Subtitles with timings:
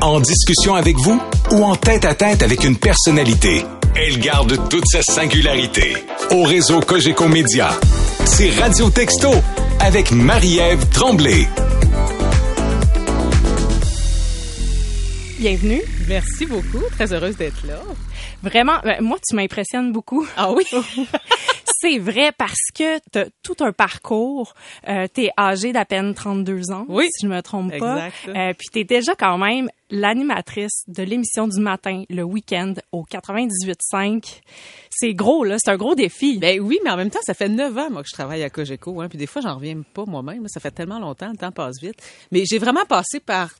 [0.00, 1.20] En discussion avec vous
[1.52, 3.64] ou en tête-à-tête avec une personnalité,
[3.96, 5.94] elle garde toute sa singularité.
[6.30, 7.70] Au réseau Cogeco Média,
[8.24, 9.30] c'est Radio Texto
[9.80, 11.46] avec Marie-Ève Tremblay.
[15.38, 15.80] Bienvenue.
[16.08, 16.82] Merci beaucoup.
[16.92, 17.78] Très heureuse d'être là.
[18.42, 20.26] Vraiment, euh, moi, tu m'impressionnes beaucoup.
[20.36, 20.64] Ah oui?
[21.82, 24.52] C'est vrai parce que tu as tout un parcours.
[24.86, 27.06] Euh, tu es âgée d'à peine 32 ans, Oui.
[27.10, 28.06] si je me trompe pas.
[28.08, 28.14] Exact.
[28.28, 33.04] Euh, puis tu es déjà quand même l'animatrice de l'émission du matin, le week-end, au
[33.04, 34.40] 98.5.
[34.90, 35.56] C'est gros, là.
[35.58, 36.38] C'est un gros défi.
[36.38, 38.50] Ben oui, mais en même temps, ça fait neuf ans, moi, que je travaille à
[38.50, 39.00] Cogeco.
[39.00, 40.46] Hein, puis des fois, j'en reviens pas moi-même.
[40.48, 41.96] Ça fait tellement longtemps, le temps passe vite.
[42.32, 43.50] Mais j'ai vraiment passé par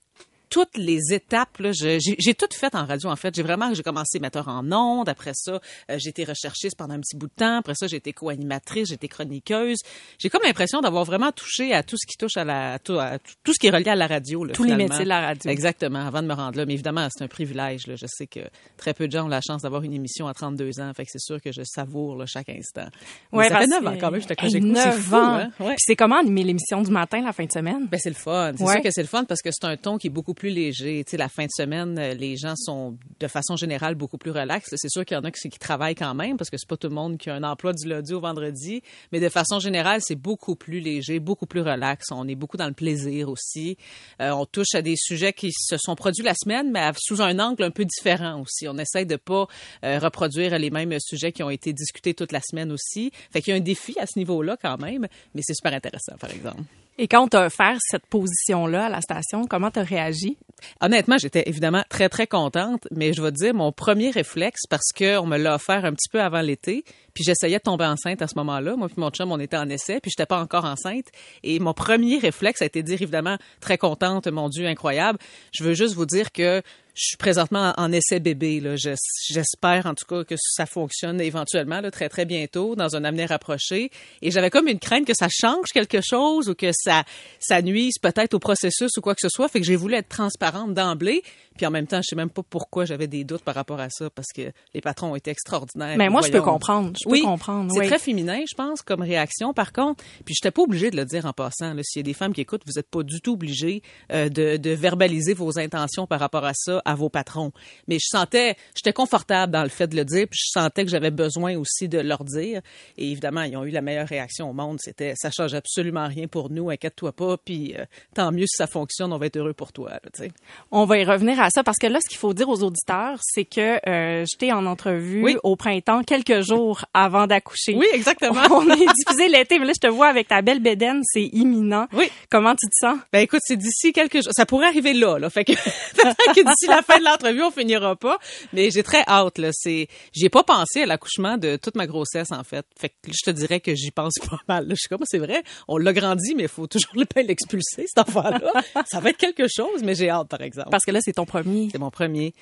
[0.51, 1.63] toutes les étapes.
[1.71, 3.35] J'ai tout fait en radio, en fait.
[3.35, 5.09] J'ai vraiment, j'ai commencé metteur en ondes.
[5.09, 5.61] Après ça,
[5.91, 7.59] euh, j'ai été recherchiste pendant un petit bout de temps.
[7.59, 9.79] Après ça, j'ai été co-animatrice, j'ai été chroniqueuse.
[10.19, 12.99] J'ai comme l'impression d'avoir vraiment touché à tout ce qui touche à la, à tout,
[12.99, 14.45] à tout- ce qui est relié à la radio.
[14.45, 15.51] là, Tous les métiers de la radio.
[15.51, 16.67] Exactement, avant de me rendre là.
[16.67, 17.87] Mais évidemment, c'est un privilège.
[17.87, 17.95] Là.
[17.97, 18.41] Je sais que
[18.77, 20.93] très peu de gens ont la chance d'avoir une émission à 32 ans.
[20.95, 22.87] Fait que c'est sûr que je savoure là, chaque instant.
[23.33, 24.67] Ouais, ça fait 9 que- ans quand même, j'étais Hey, Cogeco.
[24.75, 25.35] C'est 9 fou, ans.
[25.37, 25.51] hein?
[25.61, 25.67] Ouais.
[25.75, 27.87] Puis c'est comment animer l'émission du matin la fin de semaine?
[27.89, 28.53] Ben, c'est le fun.
[28.57, 28.73] C'est Ouais.
[28.75, 31.05] sûr que c'est le fun parce que c'est un ton qui est beaucoup plus léger.
[31.05, 34.31] Tu sais, la fin de semaine, euh, les gens sont de façon générale beaucoup plus
[34.31, 34.71] relax.
[34.75, 36.89] C'est sûr qu'il y en a qui, travaillent quand même parce que c'est pas tout
[36.89, 38.81] le monde qui a un emploi du lundi au vendredi.
[39.13, 42.07] Mais de façon générale, c'est beaucoup plus léger, beaucoup plus relax.
[42.11, 43.77] On est beaucoup dans le plaisir aussi.
[44.23, 47.39] Euh, on touche à des sujets qui se sont produits la semaine, mais sous un
[47.39, 48.67] angle un peu différent aussi.
[48.67, 49.47] On essaie de pas
[49.85, 53.13] euh, reproduire les mêmes sujets qui ont été discutés toute la semaine aussi.
[53.31, 56.17] Fait qu'il y a un défi à ce niveau-là quand même, mais c'est super intéressant,
[56.19, 56.63] par exemple.
[56.99, 60.37] Et quand on t'a offert cette position-là à la station, comment t'as réagi?
[60.83, 64.93] Honnêtement, j'étais évidemment très, très contente, mais je vais te dire, mon premier réflexe, parce
[64.97, 68.27] qu'on me l'a offert un petit peu avant l'été, puis j'essayais de tomber enceinte à
[68.27, 68.77] ce moment-là.
[68.77, 71.07] Moi puis mon chum, on était en essai, puis j'étais pas encore enceinte.
[71.43, 75.19] Et mon premier réflexe a été de dire, évidemment, très contente, mon Dieu, incroyable.
[75.53, 76.63] Je veux juste vous dire que
[76.95, 78.61] je suis présentement en essai bébé.
[78.61, 78.77] Là.
[78.77, 78.95] Je-
[79.31, 83.29] J'espère en tout cas que ça fonctionne éventuellement, là, très très bientôt, dans un avenir
[83.29, 83.91] rapproché.
[84.23, 87.05] Et j'avais comme une crainte que ça change quelque chose ou que ça,
[87.39, 89.49] ça nuise peut-être au processus ou quoi que ce soit.
[89.49, 91.23] Fait que j'ai voulu être transparente d'emblée.
[91.57, 93.89] Puis en même temps, je sais même pas pourquoi j'avais des doutes par rapport à
[93.91, 95.97] ça, parce que les patrons ont été extraordinaires.
[95.99, 96.93] Mais moi, je peux comprendre.
[97.05, 97.71] Je peux comprendre.
[97.75, 97.87] c'est oui.
[97.87, 99.53] très féminin, je pense, comme réaction.
[99.53, 101.75] Par contre, puis j'étais pas obligée de le dire en passant.
[101.83, 103.83] S'il y a des femmes qui écoutent, vous êtes pas du tout obligés
[104.13, 107.53] euh, de, de verbaliser vos intentions par rapport à ça à vos patrons.
[107.89, 110.91] Mais je sentais, j'étais confortable dans le fait de le dire, puis je sentais que
[110.91, 112.61] j'avais besoin aussi de leur dire.
[112.99, 114.79] Et évidemment, ils ont eu la meilleure réaction au monde.
[114.81, 116.71] C'était, ça change absolument rien pour nous.
[116.71, 117.37] Inquiète-toi pas.
[117.39, 117.85] Puis euh,
[118.15, 119.91] tant mieux si ça fonctionne, on va être heureux pour toi.
[119.91, 120.27] là.
[120.71, 123.19] On va y revenir à ça parce que là, ce qu'il faut dire aux auditeurs,
[123.23, 125.37] c'est que euh, j'étais en entrevue Oui.
[125.43, 127.75] au printemps quelques jours avant d'accoucher.
[127.75, 128.41] Oui, exactement.
[128.51, 131.87] On est diffusé l'été, mais là, je te vois avec ta belle bédaine, c'est imminent.
[131.93, 132.11] Oui.
[132.31, 132.99] Comment tu te sens?
[133.13, 134.33] Ben écoute, c'est d'ici quelques jours.
[134.35, 135.31] Ça pourrait arriver là, là.
[135.31, 135.53] Fait que
[135.95, 138.19] que d'ici la fin de l'entrevue, on finira pas.
[138.53, 139.51] Mais j'ai très hâte, là.
[139.53, 142.67] C'est, j'y ai pas pensé à l'accouchement de toute ma grossesse, en fait.
[142.79, 144.69] Fait que je te dirais que j'y pense pas mal.
[144.69, 144.75] là.
[144.75, 147.87] Je suis comme, c'est vrai, on l'a grandi, mais il faut toujours le pas l'expulser,
[147.87, 148.53] cet enfant-là.
[148.87, 150.71] Ça va être quelque chose, mais j'ai hâte, par exemple.
[150.71, 151.69] Parce que là, c'est ton premier.
[151.71, 152.35] C'est mon premier.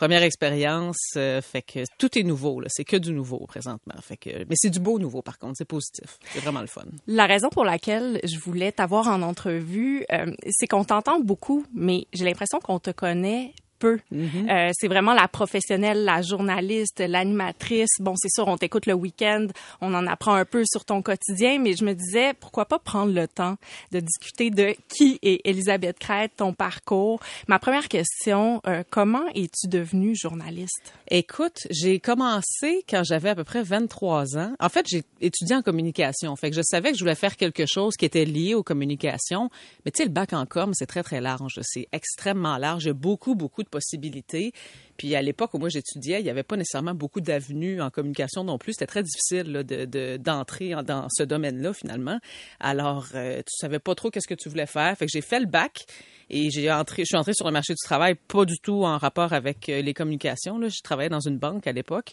[0.00, 2.68] Première expérience, euh, fait que tout est nouveau, là.
[2.70, 3.92] C'est que du nouveau présentement.
[4.00, 5.56] Fait que, mais c'est du beau nouveau, par contre.
[5.58, 6.18] C'est positif.
[6.32, 6.86] C'est vraiment le fun.
[7.06, 12.06] La raison pour laquelle je voulais t'avoir en entrevue, euh, c'est qu'on t'entend beaucoup, mais
[12.14, 13.98] j'ai l'impression qu'on te connaît peu.
[14.12, 17.90] Euh, c'est vraiment la professionnelle, la journaliste, l'animatrice.
[17.98, 19.48] Bon, c'est sûr, on t'écoute le week-end,
[19.80, 23.12] on en apprend un peu sur ton quotidien, mais je me disais, pourquoi pas prendre
[23.12, 23.56] le temps
[23.90, 27.20] de discuter de qui est Elisabeth Crête, ton parcours?
[27.48, 30.92] Ma première question, euh, comment es-tu devenue journaliste?
[31.08, 34.52] Écoute, j'ai commencé quand j'avais à peu près 23 ans.
[34.60, 36.36] En fait, j'ai étudié en communication.
[36.36, 39.50] Fait que je savais que je voulais faire quelque chose qui était lié aux communications.
[39.84, 41.58] Mais tu sais, le bac en com, c'est très, très large.
[41.62, 42.84] C'est extrêmement large.
[42.84, 44.52] Il y a beaucoup, beaucoup de possibilités.
[44.96, 48.44] Puis à l'époque où moi j'étudiais, il n'y avait pas nécessairement beaucoup d'avenues en communication
[48.44, 48.72] non plus.
[48.74, 52.18] C'était très difficile de, de- d'entrer en- dans ce domaine-là finalement.
[52.60, 54.96] Alors, euh, tu savais pas trop qu'est-ce que tu voulais faire.
[54.98, 55.84] Fait que j'ai fait le bac
[56.28, 58.98] et j'ai entré, je suis entrée sur le marché du travail pas du tout en
[58.98, 60.60] rapport avec euh, les communications.
[60.68, 62.10] Je travaillais dans une banque à l'époque.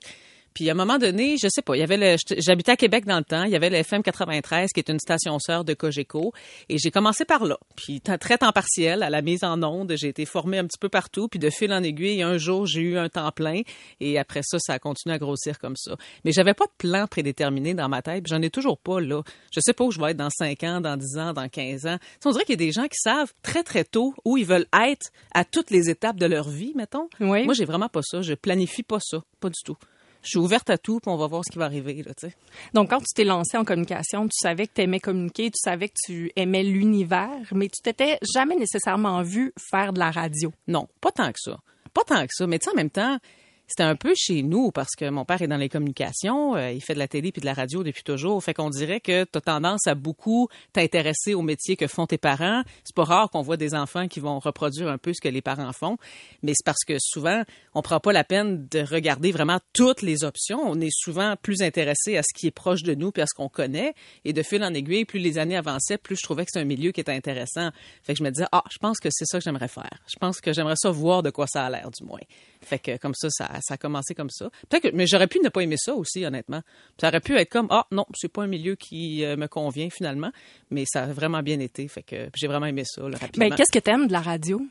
[0.58, 3.06] Puis à un moment donné, je sais pas, il y avait le, j'habitais à Québec
[3.06, 5.76] dans le temps, il y avait le FM 93 qui est une station sœur de
[5.76, 6.34] Cogeco
[6.68, 7.60] et j'ai commencé par là.
[7.76, 10.90] Puis très temps partiel à la mise en onde, j'ai été formée un petit peu
[10.90, 13.62] partout puis de fil en aiguille, un jour j'ai eu un temps plein
[14.00, 15.96] et après ça ça a continué à grossir comme ça.
[16.26, 19.22] Mais j'avais pas de plan prédéterminé dans ma tête, j'en ai toujours pas là.
[19.54, 21.86] Je sais pas où je vais être dans 5 ans, dans 10 ans, dans 15
[21.86, 22.00] ans.
[22.00, 24.38] Tu sais, on dirait qu'il y a des gens qui savent très très tôt où
[24.38, 27.10] ils veulent être à toutes les étapes de leur vie, mettons.
[27.20, 27.46] Oui.
[27.46, 29.78] Moi, j'ai vraiment pas ça, je planifie pas ça, pas du tout.
[30.24, 32.04] Je suis ouverte à tout, puis on va voir ce qui va arriver.
[32.04, 32.14] Là.
[32.74, 35.90] Donc, quand tu t'es lancée en communication, tu savais que tu aimais communiquer, tu savais
[35.90, 40.52] que tu aimais l'univers, mais tu t'étais jamais nécessairement vu faire de la radio.
[40.68, 41.58] Non, pas tant que ça.
[41.94, 42.48] Pas tant que ça.
[42.48, 43.18] Mais tu sais, en même temps,
[43.68, 46.82] c'était un peu chez nous parce que mon père est dans les communications, euh, il
[46.82, 48.42] fait de la télé puis de la radio depuis toujours.
[48.42, 52.18] Fait qu'on dirait que tu as tendance à beaucoup t'intéresser au métier que font tes
[52.18, 52.64] parents.
[52.86, 55.42] C'est pas rare qu'on voit des enfants qui vont reproduire un peu ce que les
[55.42, 55.98] parents font,
[56.44, 57.44] mais c'est parce que souvent
[57.74, 60.62] on prend pas la peine de regarder vraiment toutes les options.
[60.64, 63.36] On est souvent plus intéressé à ce qui est proche de nous puis à ce
[63.36, 63.94] qu'on connaît
[64.24, 66.66] et de fil en aiguille, plus les années avançaient, plus je trouvais que c'est un
[66.66, 67.72] milieu qui était intéressant.
[68.04, 70.00] Fait que je me disais ah, je pense que c'est ça que j'aimerais faire.
[70.08, 72.22] Je pense que j'aimerais ça voir de quoi ça a l'air du moins.
[72.68, 74.50] Fait que comme ça, ça, ça a commencé comme ça.
[74.70, 76.62] Peut-être que, mais j'aurais pu ne pas aimer ça aussi, honnêtement.
[77.00, 79.90] Ça aurait pu être comme, ah non, c'est pas un milieu qui euh, me convient
[79.90, 80.32] finalement,
[80.70, 81.88] mais ça a vraiment bien été.
[81.88, 83.46] Fait que j'ai vraiment aimé ça, là, rapidement.
[83.50, 84.62] Mais qu'est-ce que tu aimes de la radio?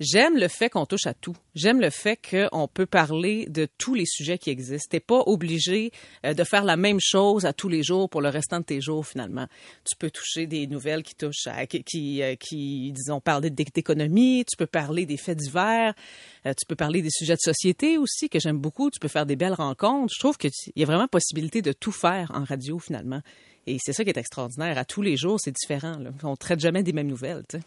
[0.00, 1.34] J'aime le fait qu'on touche à tout.
[1.56, 4.86] J'aime le fait qu'on peut parler de tous les sujets qui existent.
[4.90, 5.90] T'es pas obligé
[6.24, 8.80] euh, de faire la même chose à tous les jours pour le restant de tes
[8.80, 9.48] jours, finalement.
[9.84, 12.36] Tu peux toucher des nouvelles qui touchent à, qui, qui, euh,
[12.92, 14.44] disons, parler d'économie.
[14.48, 15.94] Tu peux parler des faits divers.
[16.46, 18.90] Euh, tu peux parler des sujets de société aussi, que j'aime beaucoup.
[18.90, 20.14] Tu peux faire des belles rencontres.
[20.14, 23.20] Je trouve qu'il y a vraiment possibilité de tout faire en radio, finalement.
[23.68, 24.78] Et c'est ça qui est extraordinaire.
[24.78, 25.98] À tous les jours, c'est différent.
[25.98, 26.08] Là.
[26.22, 27.44] On traite jamais des mêmes nouvelles.
[27.50, 27.60] Tu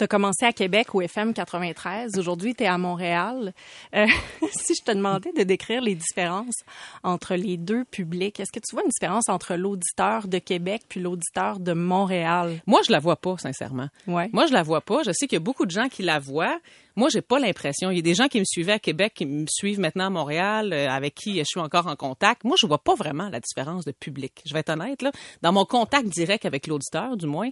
[0.00, 2.18] as commencé à Québec au FM 93.
[2.18, 3.52] Aujourd'hui, tu es à Montréal.
[3.94, 4.06] Euh,
[4.50, 6.64] si je te demandais de décrire les différences
[7.02, 11.00] entre les deux publics, est-ce que tu vois une différence entre l'auditeur de Québec puis
[11.00, 12.62] l'auditeur de Montréal?
[12.66, 13.88] Moi, je la vois pas, sincèrement.
[14.06, 14.30] Ouais.
[14.32, 15.02] Moi, je la vois pas.
[15.04, 16.58] Je sais qu'il y a beaucoup de gens qui la voient.
[16.96, 17.90] Moi, j'ai pas l'impression.
[17.90, 20.10] Il y a des gens qui me suivaient à Québec, qui me suivent maintenant à
[20.10, 22.44] Montréal, euh, avec qui je suis encore en contact.
[22.44, 24.42] Moi, je vois pas vraiment la différence de public.
[24.44, 25.12] Je vais être honnête, là.
[25.42, 27.50] Dans mon contact direct avec l'auditeur, du moins.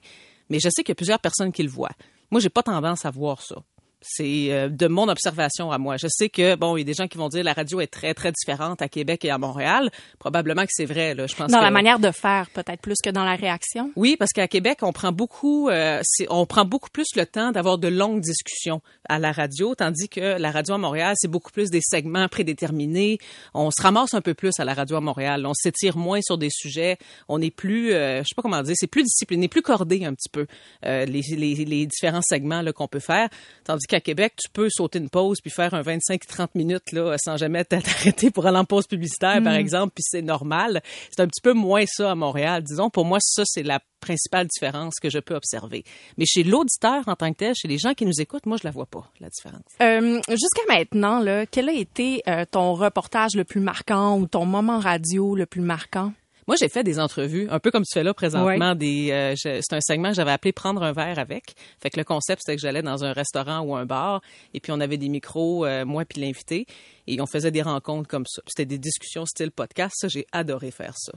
[0.49, 1.93] Mais je sais qu'il y a plusieurs personnes qui le voient.
[2.31, 3.57] Moi, j'ai pas tendance à voir ça.
[4.01, 5.97] C'est euh, de mon observation à moi.
[5.97, 7.87] Je sais que bon, il y a des gens qui vont dire la radio est
[7.87, 9.91] très très différente à Québec et à Montréal.
[10.19, 11.15] Probablement que c'est vrai.
[11.15, 11.27] Là.
[11.27, 13.91] Je pense dans la manière de faire, peut-être plus que dans la réaction?
[13.97, 17.79] Oui, parce qu'à Québec, on prend beaucoup, euh, on prend beaucoup plus le temps d'avoir
[17.79, 21.71] de longues discussions à la radio, tandis que la radio à Montréal, c'est beaucoup plus
[21.71, 23.19] des segments prédéterminés.
[23.55, 25.45] On se ramasse un peu plus à la radio à Montréal.
[25.47, 26.99] On s'étire moins sur des sujets.
[27.29, 30.15] On est plus, euh, je sais pas comment dire, c'est plus discipliné, plus cordé un
[30.15, 30.47] petit peu
[30.87, 33.29] euh, les, les, les, différents segments qu'on peut faire,
[33.65, 37.37] tandis qu'à Québec, tu peux sauter une pause puis faire un 25-30 minutes là, sans
[37.37, 39.59] jamais t'arrêter pour aller en pause publicitaire, par mm.
[39.59, 40.81] exemple, puis c'est normal.
[41.11, 42.89] C'est un petit peu moins ça à Montréal, disons.
[42.89, 45.85] Pour moi, ça, c'est la principale différence que je peux observer.
[46.17, 48.67] Mais chez l'auditeur en tant que tel, chez les gens qui nous écoutent, moi, je
[48.67, 49.63] la vois pas, la différence.
[49.83, 54.47] Euh, Jusqu'à maintenant, là, quel a été euh, ton reportage le plus marquant ou ton
[54.47, 56.13] moment radio le plus marquant?
[56.51, 58.75] Moi, j'ai fait des entrevues, un peu comme tu fais là présentement.
[58.75, 61.55] Des, euh, c'est un segment que j'avais appelé Prendre un verre avec.
[61.79, 64.21] Fait que le concept, c'était que j'allais dans un restaurant ou un bar,
[64.53, 66.67] et puis on avait des micros, euh, moi puis l'invité,
[67.07, 68.43] et on faisait des rencontres comme ça.
[68.49, 69.95] C'était des discussions style podcast.
[69.97, 71.13] Ça, j'ai adoré faire ça.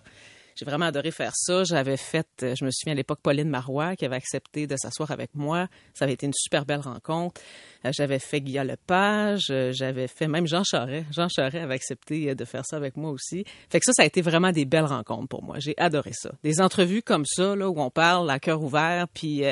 [0.56, 1.64] J'ai vraiment adoré faire ça.
[1.64, 5.12] J'avais fait, euh, je me souviens à l'époque, Pauline Marois qui avait accepté de s'asseoir
[5.12, 5.68] avec moi.
[5.94, 7.42] Ça avait été une super belle rencontre.
[7.86, 9.48] Euh, j'avais fait Guillaume Lepage.
[9.50, 11.08] Euh, j'avais fait même Jean Charest.
[11.12, 13.46] Jean Charest avait accepté de faire ça avec moi aussi.
[13.70, 15.58] Fait que ça, ça a été vraiment des belles rencontres pour moi.
[15.60, 16.32] J'ai adoré ça.
[16.44, 19.44] Des entrevues comme ça, là, où on parle à cœur ouvert, puis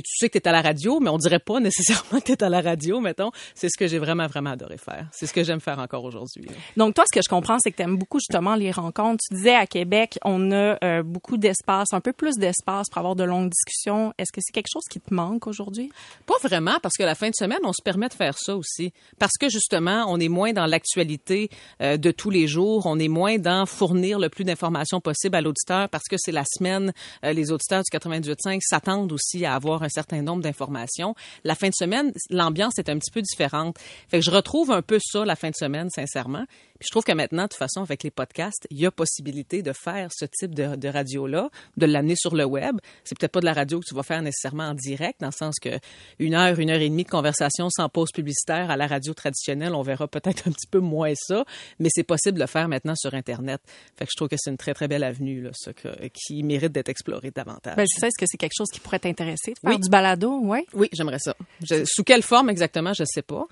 [0.00, 2.32] tu sais que tu es à la radio, mais on dirait pas nécessairement que tu
[2.32, 3.30] es à la radio, mettons.
[3.54, 5.06] C'est ce que j'ai vraiment, vraiment adoré faire.
[5.12, 6.46] C'est ce que j'aime faire encore aujourd'hui.
[6.76, 9.22] Donc, toi, ce que je comprends, c'est que tu aimes beaucoup justement les rencontres.
[9.28, 13.16] Tu disais à Québec, on a euh, beaucoup d'espace, un peu plus d'espace pour avoir
[13.16, 14.12] de longues discussions.
[14.18, 15.90] Est-ce que c'est quelque chose qui te manque aujourd'hui?
[16.26, 18.92] Pas vraiment, parce que la fin de semaine, on se permet de faire ça aussi.
[19.18, 21.50] Parce que justement, on est moins dans l'actualité
[21.80, 22.86] euh, de tous les jours.
[22.86, 26.44] On est moins dans fournir le plus d'informations possible à l'auditeur parce que c'est la
[26.44, 26.92] semaine.
[27.24, 31.14] Euh, les auditeurs du 98.5 s'attendent aussi à avoir un certain nombre d'informations.
[31.44, 33.76] La fin de semaine, l'ambiance est un petit peu différente.
[34.12, 36.44] Je retrouve un peu ça la fin de semaine, sincèrement.
[36.82, 39.62] Puis je trouve que maintenant, de toute façon, avec les podcasts, il y a possibilité
[39.62, 42.80] de faire ce type de, de radio-là, de l'amener sur le web.
[43.04, 45.32] C'est peut-être pas de la radio que tu vas faire nécessairement en direct, dans le
[45.32, 45.78] sens que
[46.18, 49.76] une heure, une heure et demie de conversation sans pause publicitaire à la radio traditionnelle,
[49.76, 51.44] on verra peut-être un petit peu moins ça,
[51.78, 53.60] mais c'est possible de le faire maintenant sur Internet.
[53.96, 55.70] Fait que je trouve que c'est une très, très belle avenue, là, ça,
[56.12, 57.76] qui mérite d'être explorée davantage.
[57.76, 59.54] Ben, est-ce que c'est quelque chose qui pourrait t'intéresser?
[59.62, 59.78] Oui.
[59.78, 60.66] du balado, ouais?
[60.74, 61.36] Oui, j'aimerais ça.
[61.84, 63.46] sous quelle forme exactement, je sais pas.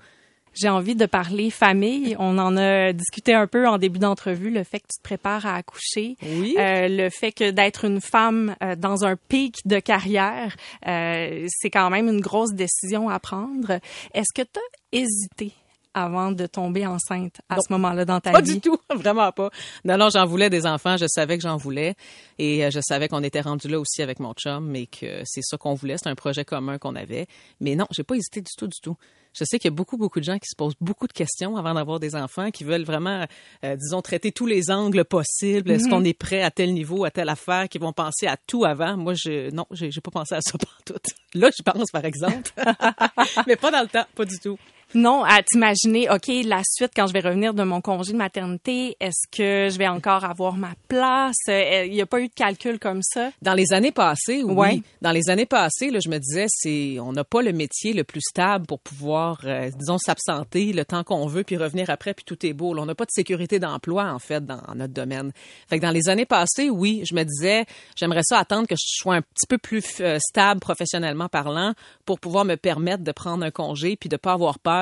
[0.53, 2.15] J'ai envie de parler famille.
[2.19, 5.45] On en a discuté un peu en début d'entrevue, le fait que tu te prépares
[5.45, 6.55] à accoucher, oui.
[6.59, 10.55] euh, le fait que d'être une femme euh, dans un pic de carrière,
[10.87, 13.79] euh, c'est quand même une grosse décision à prendre.
[14.13, 15.53] Est-ce que tu as hésité
[15.93, 18.55] avant de tomber enceinte à ce moment-là dans ta pas vie?
[18.55, 19.49] du tout, vraiment pas.
[19.85, 21.95] Non, non, j'en voulais des enfants, je savais que j'en voulais
[22.39, 25.57] et je savais qu'on était rendu là aussi avec mon chum, mais que c'est ça
[25.57, 27.27] qu'on voulait, c'est un projet commun qu'on avait.
[27.59, 28.97] Mais non, j'ai pas hésité du tout, du tout.
[29.33, 31.55] Je sais qu'il y a beaucoup, beaucoup de gens qui se posent beaucoup de questions
[31.55, 33.25] avant d'avoir des enfants, qui veulent vraiment,
[33.63, 35.71] euh, disons, traiter tous les angles possibles.
[35.71, 35.89] Est-ce Mhm.
[35.89, 38.97] qu'on est prêt à tel niveau, à telle affaire, qui vont penser à tout avant?
[38.97, 40.93] Moi, je, non, j'ai pas pensé à ça pas tout.
[41.33, 42.51] Là, je pense, par exemple.
[43.47, 44.57] Mais pas dans le temps, pas du tout.
[44.93, 48.97] Non, à t'imaginer, OK, la suite, quand je vais revenir de mon congé de maternité,
[48.99, 51.35] est-ce que je vais encore avoir ma place?
[51.47, 53.31] Euh, Il n'y a pas eu de calcul comme ça?
[53.41, 54.53] Dans les années passées, oui.
[54.53, 54.81] Ouais.
[55.01, 58.03] Dans les années passées, là, je me disais, c'est, on n'a pas le métier le
[58.03, 62.25] plus stable pour pouvoir, euh, disons, s'absenter le temps qu'on veut puis revenir après puis
[62.25, 62.73] tout est beau.
[62.73, 65.31] Là, on n'a pas de sécurité d'emploi en fait dans notre domaine.
[65.69, 68.85] Fait que dans les années passées, oui, je me disais, j'aimerais ça attendre que je
[68.85, 71.73] sois un petit peu plus euh, stable professionnellement parlant
[72.05, 74.80] pour pouvoir me permettre de prendre un congé puis de pas avoir peur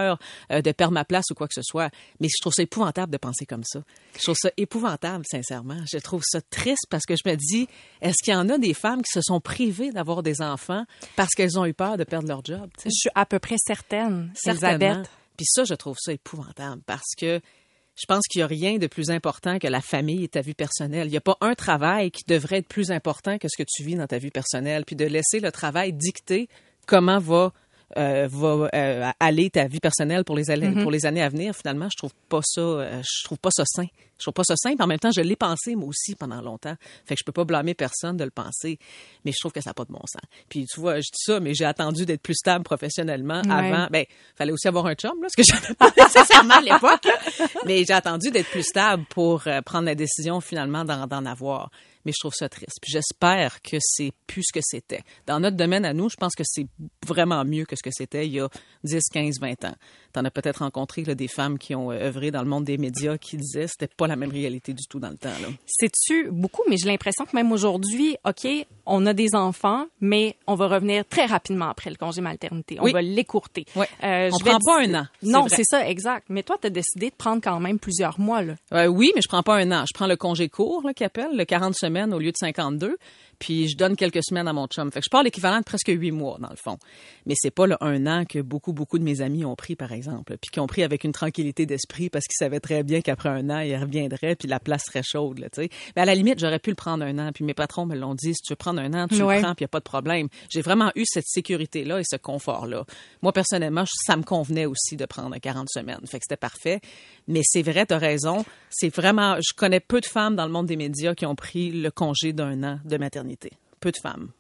[0.52, 1.90] euh, de perdre ma place ou quoi que ce soit.
[2.20, 3.84] Mais je trouve ça épouvantable de penser comme ça.
[4.18, 5.80] Je trouve ça épouvantable, sincèrement.
[5.92, 7.68] Je trouve ça triste parce que je me dis,
[8.02, 11.34] est-ce qu'il y en a des femmes qui se sont privées d'avoir des enfants parce
[11.36, 12.70] qu'elles ont eu peur de perdre leur job?
[12.84, 14.34] Je suis à peu près certaine.
[14.46, 15.10] Elisabeth.
[15.38, 17.40] Puis ça, je trouve ça épouvantable parce que
[18.00, 20.54] je pense qu'il n'y a rien de plus important que la famille et ta vie
[20.54, 21.08] personnelle.
[21.08, 23.84] Il n'y a pas un travail qui devrait être plus important que ce que tu
[23.84, 24.86] vis dans ta vie personnelle.
[24.86, 26.48] Puis de laisser le travail dicter
[26.86, 27.54] comment va
[27.98, 31.56] euh, va euh, aller ta vie personnelle pour les, années- pour les années à venir,
[31.56, 33.86] finalement, je trouve pas ça, euh, je trouve pas ça sain.
[34.18, 36.42] Je trouve pas ça sain, puis en même temps, je l'ai pensé moi aussi pendant
[36.42, 36.76] longtemps.
[37.06, 38.78] Fait que je peux pas blâmer personne de le penser,
[39.24, 40.22] mais je trouve que ça n'a pas de bon sens.
[40.50, 43.52] Puis tu vois, je dis ça, mais j'ai attendu d'être plus stable professionnellement Ouais.
[43.72, 43.88] avant.
[43.90, 44.04] Ben,
[44.36, 47.08] fallait aussi avoir un chum, là, ce que j'avais pas nécessairement à l'époque.
[47.66, 51.72] Mais j'ai attendu d'être plus stable pour euh, prendre la décision finalement d'en avoir.
[52.06, 52.80] Mais je trouve ça triste.
[52.82, 55.02] Puis j'espère que c'est plus ce que c'était.
[55.26, 56.68] Dans notre domaine à nous, je pense que c'est
[57.06, 58.48] vraiment mieux que ce que c'était il y a
[58.84, 59.76] 10, 15, 20 ans.
[60.14, 62.78] T'en as peut-être rencontré là, des femmes qui ont euh, œuvré dans le monde des
[62.78, 65.30] médias qui disaient que c'était pas la même réalité du tout dans le temps.
[65.68, 68.48] C'est-tu beaucoup, mais j'ai l'impression que même aujourd'hui, OK,
[68.86, 72.78] on a des enfants, mais on va revenir très rapidement après le congé maternité.
[72.80, 72.92] On Oui.
[72.92, 73.66] va l'écourter.
[73.76, 76.26] Euh, On je prend pas un an, Non, c'est ça, exact.
[76.30, 78.56] Mais toi, tu as décidé de prendre quand même plusieurs mois, là.
[78.74, 79.84] Euh, oui, mais je prends pas un an.
[79.88, 82.98] Je prends le congé court, là, qui appelle, le 40 semaines au lieu de 52.
[83.40, 84.92] Puis je donne quelques semaines à mon chum.
[84.92, 86.78] Fait que je pars l'équivalent de presque huit mois, dans le fond.
[87.26, 89.92] Mais c'est pas le un an que beaucoup, beaucoup de mes amis ont pris, par
[89.94, 90.36] exemple.
[90.42, 93.50] Puis qui ont pris avec une tranquillité d'esprit parce qu'ils savaient très bien qu'après un
[93.50, 95.70] an, ils reviendraient puis la place serait chaude, tu sais.
[95.96, 97.32] Mais à la limite, j'aurais pu le prendre un an.
[97.34, 99.36] Puis mes patrons me l'ont dit, si tu veux prendre un an, tu Ouais.
[99.38, 100.28] le prends puis y a pas de problème.
[100.50, 102.86] J'ai vraiment eu cette sécurité-là et ce confort-là.
[103.22, 106.00] Moi, personnellement, ça me convenait aussi de prendre 40 semaines.
[106.06, 106.82] Fait que c'était parfait.
[107.28, 108.44] Mais c'est vrai, tu as raison.
[108.70, 111.72] C'est vraiment, je connais peu de femmes dans le monde des médias qui ont pris
[111.72, 113.29] le congé d'un an de maternité.
[113.80, 114.32] Peu de femmes.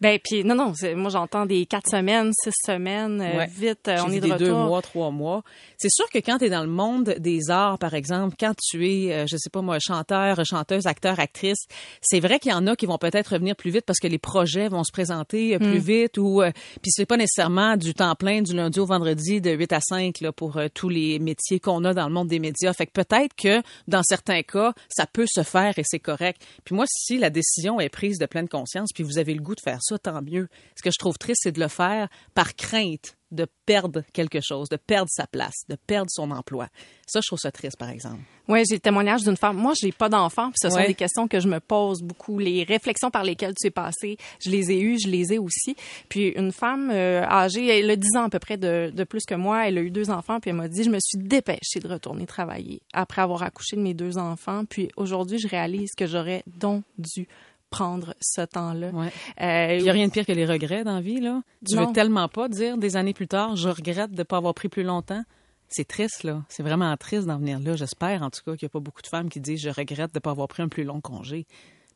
[0.00, 3.46] Ben, puis non, non, moi, j'entends des quatre semaines, six semaines, euh, Ouais.
[3.46, 4.46] vite, euh, on est de des retour.
[4.48, 5.42] deux mois, trois mois.
[5.78, 8.88] C'est sûr que quand tu es dans le monde des arts, par exemple, quand tu
[8.88, 11.66] es, euh, je sais pas moi, chanteur, chanteuse, acteur, actrice,
[12.00, 14.18] c'est vrai qu'il y en a qui vont peut-être revenir plus vite parce que les
[14.18, 16.42] projets vont se présenter plus vite ou
[16.80, 20.20] puis c'est pas nécessairement du temps plein du lundi au vendredi de 8 à 5
[20.20, 22.72] là pour tous les métiers qu'on a dans le monde des médias.
[22.72, 26.42] Fait que peut-être que dans certains cas, ça peut se faire et c'est correct.
[26.64, 29.51] Puis moi si la décision est prise de pleine conscience puis vous avez le goût
[29.54, 30.48] de faire ça, tant mieux.
[30.76, 34.68] Ce que je trouve triste c'est de le faire par crainte de perdre quelque chose,
[34.68, 36.68] de perdre sa place, de perdre son emploi.
[37.06, 38.20] Ça, je trouve ça triste, par exemple.
[38.46, 39.56] Oui, j'ai le témoignage d'une femme.
[39.56, 40.86] Moi, j'ai pas d'enfant, puis ce sont Ouais.
[40.88, 42.38] des questions que je me pose beaucoup.
[42.38, 45.74] Les réflexions par lesquelles tu es passé, je les ai eues, je les ai aussi.
[46.10, 49.24] Puis une femme euh, âgée, elle a 10 ans à peu près de, de plus
[49.24, 51.80] que moi, elle a eu deux enfants, puis elle m'a dit, je me suis dépêchée
[51.82, 54.66] de retourner travailler après avoir accouché de mes deux enfants.
[54.66, 57.26] Puis aujourd'hui, je réalise que j'aurais donc dû
[57.72, 58.90] prendre ce temps-là.
[58.90, 59.10] Ouais.
[59.40, 61.42] Euh, Il n'y a rien de pire que les regrets dans la vie, là.
[61.66, 61.86] Tu Non.
[61.88, 64.68] veux tellement pas dire des années plus tard, je regrette de ne pas avoir pris
[64.68, 65.24] plus longtemps.
[65.68, 66.42] C'est triste, là.
[66.48, 67.74] C'est vraiment triste d'en venir là.
[67.76, 70.12] J'espère, en tout cas, qu'il n'y a pas beaucoup de femmes qui disent je regrette
[70.12, 71.46] de ne pas avoir pris un plus long congé.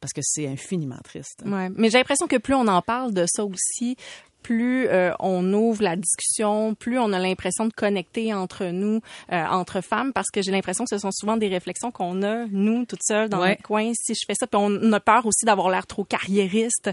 [0.00, 1.42] Parce que c'est infiniment triste.
[1.46, 1.68] Ouais.
[1.76, 3.96] Mais j'ai l'impression que plus on en parle de ça aussi,
[4.42, 9.00] plus euh, on ouvre la discussion, plus on a l'impression de connecter entre nous,
[9.32, 12.46] euh, entre femmes, parce que j'ai l'impression que ce sont souvent des réflexions qu'on a,
[12.46, 13.50] nous, toutes seules, dans Ouais.
[13.50, 13.90] notre coin.
[13.94, 16.90] Si je fais ça, puis on a peur aussi d'avoir l'air trop carriériste.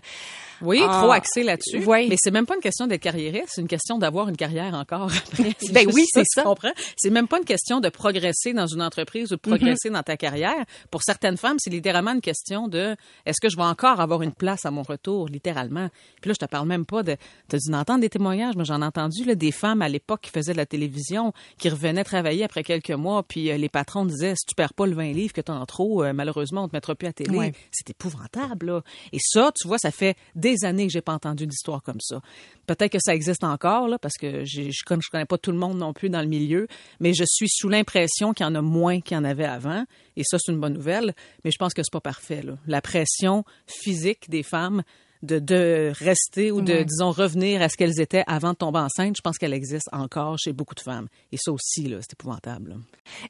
[0.61, 1.83] Oui, Ah, trop axé là-dessus.
[1.85, 2.07] oui.
[2.09, 5.09] Mais c'est même pas une question d'être carriériste, c'est une question d'avoir une carrière encore
[5.31, 5.55] après.
[5.73, 6.43] Ben oui, c'est tu ça.
[6.43, 6.71] comprends?
[6.97, 9.93] C'est même pas une question de progresser dans une entreprise ou de progresser Mm-hmm.
[9.93, 10.65] dans ta carrière.
[10.91, 12.95] Pour certaines femmes, c'est littéralement une question de
[13.25, 15.89] est-ce que je vais encore avoir une place à mon retour, littéralement?
[16.21, 17.17] Puis là, je te parle même pas de-
[17.49, 18.55] Tu as dû entendre des témoignages.
[18.55, 21.69] Moi, j'en ai entendu là, des femmes à l'époque qui faisaient de la télévision, qui
[21.69, 24.95] revenaient travailler après quelques mois, puis euh, les patrons disaient si tu perds pas le
[24.95, 27.53] 20 livres que tu as en trop, euh, malheureusement, on te mettra plus à télé.
[27.71, 28.67] C'est épouvantable.
[28.67, 28.81] Là.
[29.11, 32.21] Et ça, tu vois, ça fait des années que j'ai pas entendu d'histoire comme ça.
[32.65, 35.77] Peut-être que ça existe encore, là, parce que je, je connais pas tout le monde
[35.77, 36.67] non plus dans le milieu,
[36.99, 39.85] mais je suis sous l'impression qu'il y en a moins qu'il y en avait avant.
[40.15, 41.13] Et ça, c'est une bonne nouvelle.
[41.43, 42.41] Mais je pense que c'est pas parfait.
[42.41, 42.53] Là.
[42.67, 44.83] La pression physique des femmes
[45.23, 49.15] de, de rester ou de, disons, revenir à ce qu'elles étaient avant de tomber enceinte,
[49.17, 51.07] je pense qu'elle existe encore chez beaucoup de femmes.
[51.31, 52.75] Et ça aussi, là, c'est épouvantable.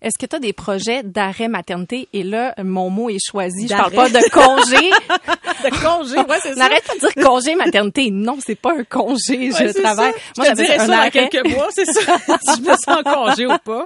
[0.01, 2.09] Est-ce que tu as des projets d'arrêt maternité?
[2.11, 3.67] Et là, mon mot est choisi.
[3.67, 4.89] Je parle pas de congé.
[5.63, 6.55] de congé, ouais, c'est ça.
[6.55, 8.09] N'arrête pas de dire congé maternité.
[8.11, 9.51] Non, c'est pas un congé.
[9.51, 10.13] je travaille.
[10.37, 12.17] Moi, je dirais ça dans quelques mois, c'est ça.
[12.41, 13.85] si je me sens en congé ou pas.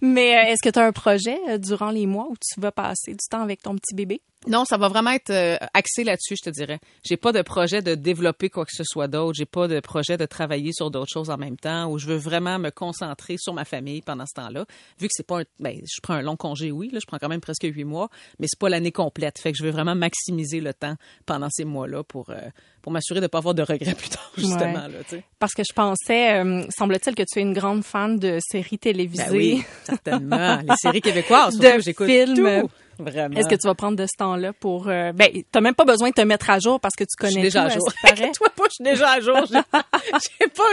[0.00, 2.72] Mais euh, est-ce que tu as un projet euh, durant les mois où tu vas
[2.72, 4.22] passer du temps avec ton petit bébé?
[4.46, 6.78] Non, ça va vraiment être euh, axé là-dessus, je te dirais.
[7.04, 9.34] J'ai pas de projet de développer quoi que ce soit d'autre.
[9.36, 11.90] J'ai pas de projet de travailler sur d'autres choses en même temps.
[11.90, 14.64] Où je veux vraiment me concentrer sur ma famille pendant ce temps-là.
[15.00, 17.18] Vu que c'est pas, un, ben, je prends un long congé, oui, là, je prends
[17.18, 19.38] quand même presque huit mois, mais c'est pas l'année complète.
[19.38, 20.94] Fait que je veux vraiment maximiser le temps
[21.26, 22.40] pendant ces mois-là pour euh,
[22.82, 24.86] pour m'assurer de pas avoir de regrets plus tard, justement.
[24.86, 28.78] Là, Parce que je pensais, euh, semble-t-il que tu es une grande fan de séries
[28.78, 29.24] télévisées.
[29.24, 30.60] Ben oui, certainement.
[30.62, 32.60] Les séries québécoises, de films.
[32.60, 32.70] Tout.
[32.98, 33.36] Vraiment.
[33.36, 36.10] Est-ce que tu vas prendre de ce temps-là pour euh, ben t'as même pas besoin
[36.10, 37.88] de te mettre à jour parce que tu connais je suis déjà à jour.
[38.34, 39.38] Toi pas, je suis déjà à jour.
[39.46, 39.84] J'ai pas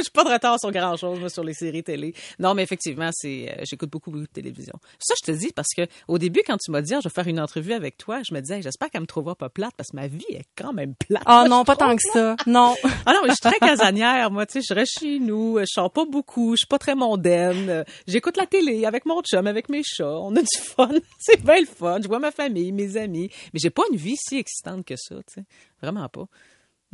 [0.04, 2.14] j'ai pas de retard sur grand-chose moi sur les séries télé.
[2.40, 4.76] Non, mais effectivement, c'est euh, j'écoute beaucoup, beaucoup de télévision.
[5.00, 7.14] Ça je te dis parce que au début quand tu m'as dit ah, je vais
[7.14, 9.90] faire une entrevue avec toi, je me disais j'espère qu'elle me trouvera pas plate parce
[9.92, 11.24] que ma vie est quand même plate.
[11.26, 12.36] Ah non, pas tant que ça.
[12.48, 12.76] Non.
[13.06, 15.66] ah non, mais je suis très casanière moi, tu sais, je reste chez nous, je
[15.66, 17.86] sors pas beaucoup, je suis pas très mondaine.
[18.08, 20.90] J'écoute la télé avec mon chum, avec mes chats, on a du fun.
[21.20, 23.30] c'est bien le fun, je ma famille, mes amis.
[23.54, 25.46] Mais j'ai pas une vie si excitante que ça, tu sais.
[25.82, 26.28] Vraiment pas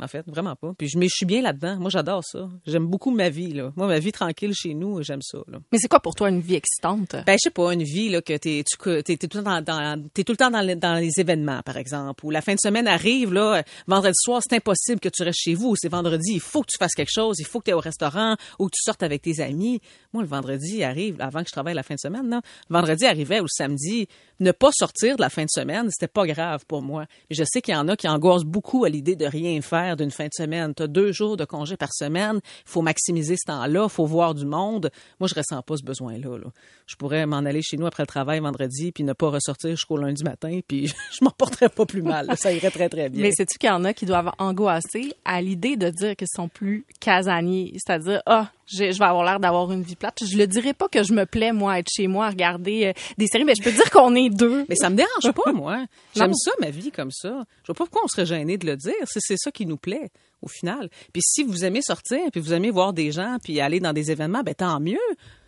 [0.02, 0.72] en fait, vraiment pas.
[0.76, 1.76] Puis je, mais je suis bien là-dedans.
[1.76, 2.48] Moi, j'adore ça.
[2.66, 3.72] J'aime beaucoup ma vie, là.
[3.76, 5.58] Moi, ma vie tranquille chez nous, j'aime ça, là.
[5.72, 7.16] Mais c'est quoi pour toi une vie excitante?
[7.26, 10.08] Ben, je sais pas, une vie, là, que t'es, tu, t'es, tout le temps dans,
[10.12, 12.24] t'es tout le temps dans, les, dans les événements, par exemple.
[12.24, 15.54] Ou la fin de semaine arrive, là, vendredi soir, c'est impossible que tu restes chez
[15.54, 15.74] vous.
[15.76, 17.80] C'est vendredi, il faut que tu fasses quelque chose, il faut que tu es au
[17.80, 19.80] restaurant ou que tu sortes avec tes amis.
[20.12, 22.40] Moi, le vendredi arrive, avant que je travaille la fin de semaine.
[22.68, 24.08] Le vendredi arrivait ou le samedi,
[24.40, 27.06] ne pas sortir de la fin de semaine, c'était pas grave pour moi.
[27.30, 30.10] Je sais qu'il y en a qui angoissent beaucoup à l'idée de rien faire d'une
[30.10, 30.74] fin de semaine.
[30.74, 32.40] Tu as deux jours de congé par semaine.
[32.66, 33.84] Il faut maximiser ce temps-là.
[33.84, 34.90] Il faut voir du monde.
[35.18, 36.38] Moi, je ressens pas ce besoin-là.
[36.86, 39.96] Je pourrais m'en aller chez nous après le travail vendredi puis ne pas ressortir jusqu'au
[39.96, 42.26] lundi matin puis je m'en porterais pas plus mal.
[42.36, 43.22] Ça irait très, très bien.
[43.22, 46.48] Mais sais-tu qu'il y en a qui doivent angoisser à l'idée de dire qu'ils sont
[46.48, 47.72] plus casaniers?
[47.76, 50.22] C'est-à-dire, ah, je, vais avoir l'air d'avoir une vie plate.
[50.24, 52.86] Je le dirais pas que je me plais, moi, à être chez moi à regarder
[52.86, 54.64] euh, des séries, mais je peux dire qu'on est deux.
[54.68, 55.86] Mais ça me dérange pas, moi.
[56.14, 57.44] J'aime ça, ma vie comme ça.
[57.62, 58.94] Je vois pas pourquoi on serait gêné de le dire.
[59.06, 60.10] C'est ça qui nous plaît,
[60.42, 60.88] au final.
[61.12, 64.10] Puis si vous aimez sortir, puis vous aimez voir des gens, puis aller dans des
[64.10, 64.98] événements, ben tant mieux.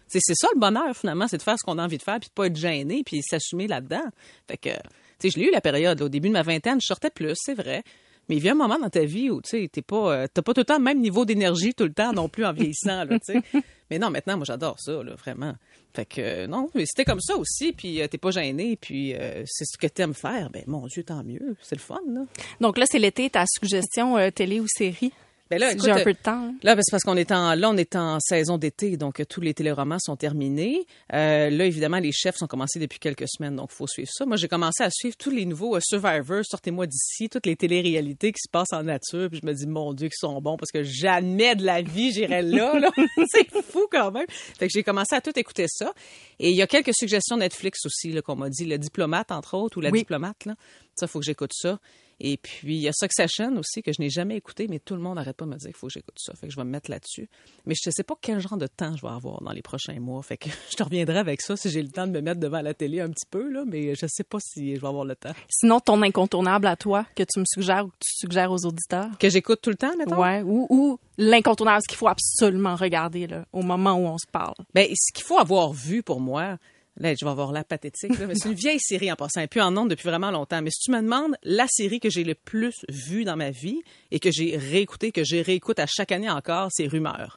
[0.09, 2.29] C'est ça le bonheur, finalement, c'est de faire ce qu'on a envie de faire, puis
[2.29, 4.05] de pas être gêné, puis s'assumer là-dedans.
[4.47, 4.77] Fait que, tu
[5.21, 6.03] sais, je l'ai eu la période.
[6.03, 7.83] au début de ma vingtaine, je sortais plus, c'est vrai.
[8.29, 10.43] Mais il vient un moment dans ta vie où tu sais, t'es pas, euh, t'as
[10.43, 13.05] pas tout le temps le même niveau d'énergie tout le temps non plus en vieillissant,
[13.05, 13.19] là.
[13.91, 15.55] Mais non, maintenant, moi, j'adore ça, là, vraiment.
[15.95, 19.15] Fait que, euh, non, mais c'était comme ça aussi, puis euh, t'es pas gêné, puis
[19.47, 22.25] c'est ce que t'aimes faire, ben mon Dieu, tant mieux, c'est le fun, là.
[22.61, 25.13] Donc là, c'est l'été, ta suggestion télé ou série?
[25.53, 26.47] Ben là, J'ai un peu de temps.
[26.47, 26.55] Hein.
[26.63, 29.27] Là, ben, c'est parce qu'on est en là, on est en saison d'été, donc euh,
[29.27, 30.87] tous les téléromans sont terminés.
[31.13, 34.25] Euh, là, évidemment, les chefs sont commencés depuis quelques semaines, donc faut suivre ça.
[34.25, 38.33] Moi, j'ai commencé à suivre tous les nouveaux euh, Survivors, sortez-moi d'ici, toutes les téléréalités
[38.33, 40.71] qui se passent en nature, puis je me dis mon Dieu, qu'ils sont bons parce
[40.71, 42.79] que jamais de la vie j'irai là.
[42.79, 42.91] là.
[43.31, 44.25] c'est fou quand même.
[44.59, 45.93] Fait que j'ai commencé à tout écouter ça.
[46.39, 49.55] Et il y a quelques suggestions Netflix aussi là qu'on m'a dit, le diplomate entre
[49.59, 50.55] autres ou la diplomate là.
[50.95, 51.79] Ça, faut que j'écoute ça.
[52.25, 55.01] Et puis, il y a Succession aussi que je n'ai jamais écouté, mais tout le
[55.01, 56.33] monde n'arrête pas de me dire qu'il faut que j'écoute ça.
[56.35, 57.29] Fait que je vais me mettre là-dessus.
[57.67, 59.99] Mais je ne sais pas quel genre de temps je vais avoir dans les prochains
[59.99, 60.23] mois.
[60.23, 62.61] Fait que je te reviendrai avec ça si j'ai le temps de me mettre devant
[62.61, 65.05] la télé un petit peu, là, mais je ne sais pas si je vais avoir
[65.05, 65.33] le temps.
[65.49, 69.09] Sinon, ton incontournable à toi, que tu me suggères ou que tu suggères aux auditeurs?
[69.19, 70.21] Que j'écoute tout le temps, maintenant?
[70.21, 74.31] Ouais, ou, ou l'incontournable, ce qu'il faut absolument regarder là, au moment où on se
[74.31, 74.55] parle.
[74.73, 76.57] Bien, ce qu'il faut avoir vu pour moi,
[76.99, 78.13] Là, je vais avoir la pathétique.
[78.35, 80.61] c'est une vieille série en passant, et puis en nombre depuis vraiment longtemps.
[80.63, 83.81] Mais si tu me demandes la série que j'ai le plus vue dans ma vie
[84.11, 87.37] et que j'ai réécouté, que j'ai réécoute à chaque année encore, c'est Rumeurs.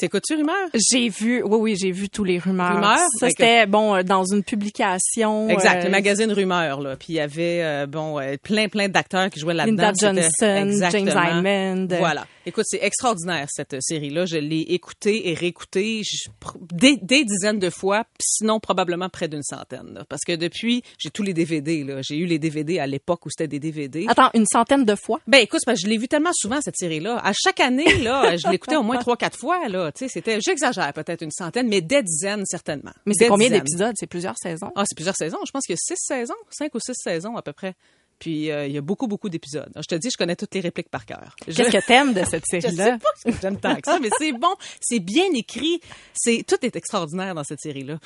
[0.00, 0.56] T'écoutes-tu Rumeur?
[0.90, 2.74] J'ai vu, oui, oui, j'ai vu tous les rumeurs.
[2.76, 2.98] Rumeurs?
[3.18, 5.46] Ça, c'était, bon, euh, dans une publication.
[5.50, 6.96] Exact, euh, le magazine Rumeur, là.
[6.96, 9.92] Puis il y avait, euh, bon, plein, plein d'acteurs qui jouaient là-dedans.
[10.02, 11.04] Linda Johnson, James.
[11.04, 11.86] Diamond.
[11.98, 12.26] Voilà.
[12.46, 14.24] Écoute, c'est extraordinaire, cette série-là.
[14.24, 16.30] Je l'ai écoutée et réécoutée je-
[16.72, 19.92] des, des dizaines de fois, sinon probablement près d'une centaine.
[19.92, 20.04] là.
[20.08, 22.00] Parce que depuis, j'ai tous les DVD, là.
[22.00, 24.06] J'ai eu les DVD à l'époque où c'était des DVD.
[24.08, 25.20] Attends, une centaine de fois?
[25.26, 27.20] Ben écoute, parce que je l'ai vu tellement souvent cette série-là.
[27.22, 29.68] À chaque année, là, je l'écoutais au moins trois, quatre fois.
[29.68, 32.92] Là, tu sais, c'était, j'exagère peut-être une centaine, mais des dizaines certainement.
[33.06, 33.94] Mais c'est combien d'épisodes?
[33.98, 34.70] C'est plusieurs saisons?
[34.76, 35.38] Ah, c'est plusieurs saisons.
[35.46, 37.74] Je pense qu'il y a six saisons, cinq ou six saisons à peu près.
[38.18, 39.72] Puis euh, il y a beaucoup, beaucoup d'épisodes.
[39.76, 41.34] Je te dis, je connais toutes les répliques par cœur.
[41.48, 42.98] Je- Qu'est-ce que t'aimes de cette je sais série-là?
[42.98, 45.80] pas j'aime tant que ça, mais c'est bon, c'est bien écrit,
[46.12, 47.98] c'est tout est extraordinaire dans cette série-là.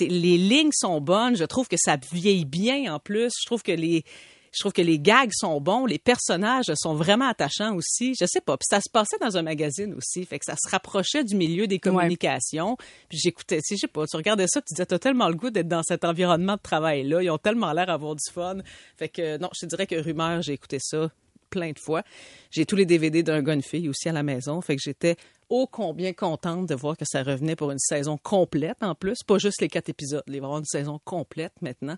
[0.00, 3.72] Les lignes sont bonnes, je trouve que ça vieillit bien en plus, je trouve que
[3.72, 4.04] les
[4.52, 8.14] je trouve que les gags sont bons, les personnages sont vraiment attachants aussi.
[8.20, 10.70] Je sais pas, puis ça se passait dans un magazine aussi, fait que ça se
[10.70, 12.76] rapprochait du milieu des communications.
[13.08, 15.34] Puis j'écoutais, tu sais, je sais pas, tu regardais ça, tu disais t'as tellement le
[15.34, 18.58] goût d'être dans cet environnement de travail là, ils ont tellement l'air d'avoir du fun.
[18.96, 21.10] Fait que non, je te dirais que rumeur, j'ai écouté ça
[21.50, 22.02] plein de fois.
[22.50, 24.60] J'ai tous les DVD d'un gars, une fille aussi à la maison.
[24.60, 25.16] Fait que j'étais
[25.50, 29.18] ô combien contente de voir que ça revenait pour une saison complète en plus.
[29.26, 30.22] Pas juste les quatre épisodes.
[30.26, 31.96] Il va y avoir une saison complète maintenant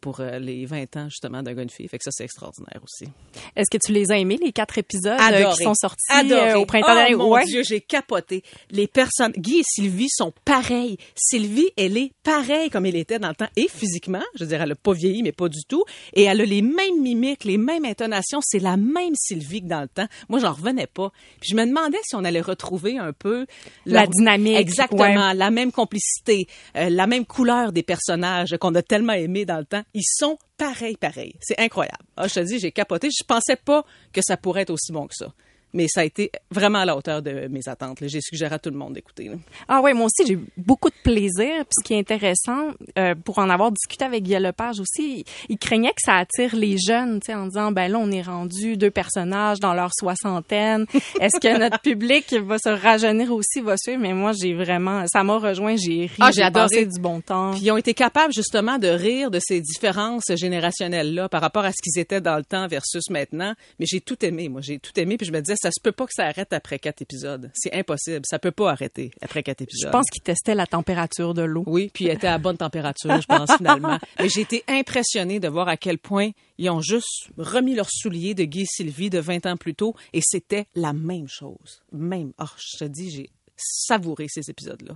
[0.00, 1.88] pour euh, les 20 ans justement d'un gars, une fille.
[1.88, 3.10] Fait que ça, c'est extraordinaire aussi.
[3.56, 5.54] Est-ce que tu les as aimés, les quatre épisodes euh, Adoré.
[5.56, 6.52] qui sont sortis Adoré.
[6.52, 7.14] euh, au printemps oh, dernier?
[7.14, 7.44] mon Ouais.
[7.44, 8.42] Dieu, j'ai capoté.
[8.70, 10.96] Les personnes, Guy et Sylvie sont pareils.
[11.14, 14.22] Sylvie, elle est pareille comme elle était dans le temps et physiquement.
[14.34, 15.84] Je veux dire, elle a pas vieilli, mais pas du tout.
[16.14, 18.40] Et elle a les mêmes mimiques, les mêmes intonations.
[18.42, 20.06] C'est la même Sylvie que dans le temps.
[20.28, 21.12] Moi, j'en revenais pas.
[21.40, 23.46] Puis je me demandais si on allait retrouver un peu
[23.86, 25.32] La dynamique, Exactement.
[25.32, 29.64] La même complicité, euh, la même couleur des personnages qu'on a tellement aimés dans le
[29.64, 29.82] temps.
[29.94, 31.34] Ils sont pareil, pareil.
[31.40, 32.04] C'est incroyable.
[32.16, 33.08] Ah, je te dis, j'ai capoté.
[33.10, 35.32] Je pensais pas que ça pourrait être aussi bon que ça.
[35.72, 37.98] Mais ça a été vraiment à la hauteur de mes attentes.
[38.02, 39.30] J'ai suggéré à tout le monde d'écouter.
[39.68, 41.48] Ah ouais, moi aussi j'ai eu beaucoup de plaisir.
[41.64, 45.24] Puis ce qui est intéressant, euh, pour en avoir discuté avec Guy Lepage aussi, il,
[45.48, 48.22] il craignait que ça attire les jeunes, tu sais, en disant ben là on est
[48.22, 50.86] rendu deux personnages dans leur soixantaine.
[51.20, 54.00] Est-ce que notre public va se rajeunir aussi, va suivre?
[54.00, 56.86] Mais moi j'ai vraiment, ça m'a rejoint, j'ai ri, Ah, j'ai adoré.
[56.86, 57.52] du bon temps.
[57.52, 61.70] Puis ils ont été capables justement de rire de ces différences générationnelles-là par rapport à
[61.72, 63.54] ce qu'ils étaient dans le temps versus maintenant.
[63.78, 64.60] Mais j'ai tout aimé, moi.
[64.60, 65.16] J'ai tout aimé.
[65.16, 67.50] Puis je me disais, ça se peut pas que ça arrête après quatre épisodes.
[67.54, 68.22] C'est impossible.
[68.24, 69.88] Ça peut pas arrêter après quatre épisodes.
[69.88, 71.64] Je pense qu'il testait la température de l'eau.
[71.66, 73.98] Oui, puis il était à bonne température, je pense, finalement.
[74.18, 78.34] Mais j'ai été impressionnée de voir à quel point ils ont juste remis leurs souliers
[78.34, 81.82] de Guy et Sylvie de 20 ans plus tôt et c'était la même chose.
[81.92, 82.32] Même.
[82.40, 84.94] Oh, je te dis, j'ai savouré ces épisodes-là.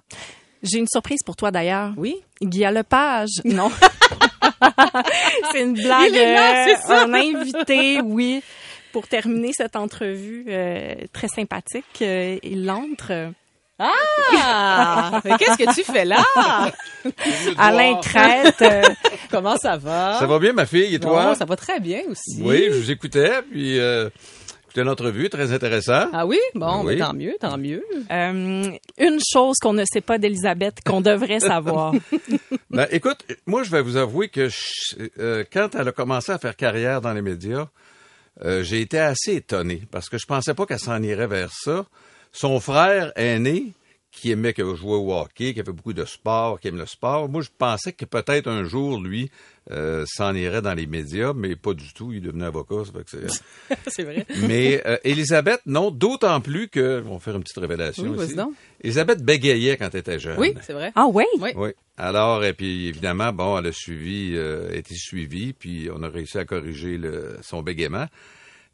[0.63, 1.93] J'ai une surprise pour toi d'ailleurs.
[1.97, 2.17] Oui?
[2.41, 3.29] Guy Lepage.
[3.45, 3.71] Non.
[5.53, 6.11] c'est une blague.
[6.11, 7.05] Il est là, euh, c'est ça.
[7.05, 8.43] Un invité, oui.
[8.95, 13.33] Pour terminer cette entrevue euh, très sympathique, euh, il entre.
[13.77, 15.21] Ah!
[15.25, 16.23] Mais qu'est-ce que tu fais là?
[17.59, 18.63] Alain Crête.
[18.63, 18.83] euh,
[19.33, 20.17] Comment ça va?
[20.21, 21.35] Ça va bien, ma fille, et toi?
[21.35, 22.41] Ça va très bien aussi.
[22.41, 24.09] Oui, je vous écoutais, puis euh,
[24.65, 26.07] écoutais une entrevue très intéressant.
[26.13, 26.39] Ah oui?
[26.55, 26.95] Bon, Oui.
[26.95, 27.83] mais tant mieux, tant mieux.
[28.13, 31.95] euh, une chose qu'on ne sait pas d'Elisabeth qu'on devrait savoir.
[32.71, 36.39] Ben, écoute, moi, je vais vous avouer que je- euh, quand elle a commencé à
[36.39, 37.67] faire carrière dans les médias,
[38.43, 41.87] euh, j'ai été assez étonné parce que je pensais pas qu'elle s'en irait vers ça.
[42.33, 43.75] Son frère aîné,
[44.15, 47.29] qui aimait que jouer au hockey, qui avait beaucoup de sport, qui aime le sport,
[47.29, 49.31] moi, je pensais que peut-être un jour, lui,
[49.73, 52.13] euh, s'en irait dans les médias, mais pas du tout.
[52.13, 53.77] Il devenait avocat, ça fait que c'est...
[53.89, 54.25] C'est vrai.
[54.47, 58.53] Mais euh, Elisabeth, non, d'autant plus que, on va faire une petite révélation Oui, donc.
[58.83, 60.39] Elisabeth bégayait quand elle était jeune.
[60.39, 60.93] Oui, c'est vrai.
[60.95, 61.25] Ah oui?
[61.41, 61.51] Oui.
[61.57, 61.71] Oui.
[61.97, 66.09] Alors, et puis évidemment, bon, elle a suivi, euh, a été suivie, puis on a
[66.09, 68.07] réussi à corriger le, son bégaiement.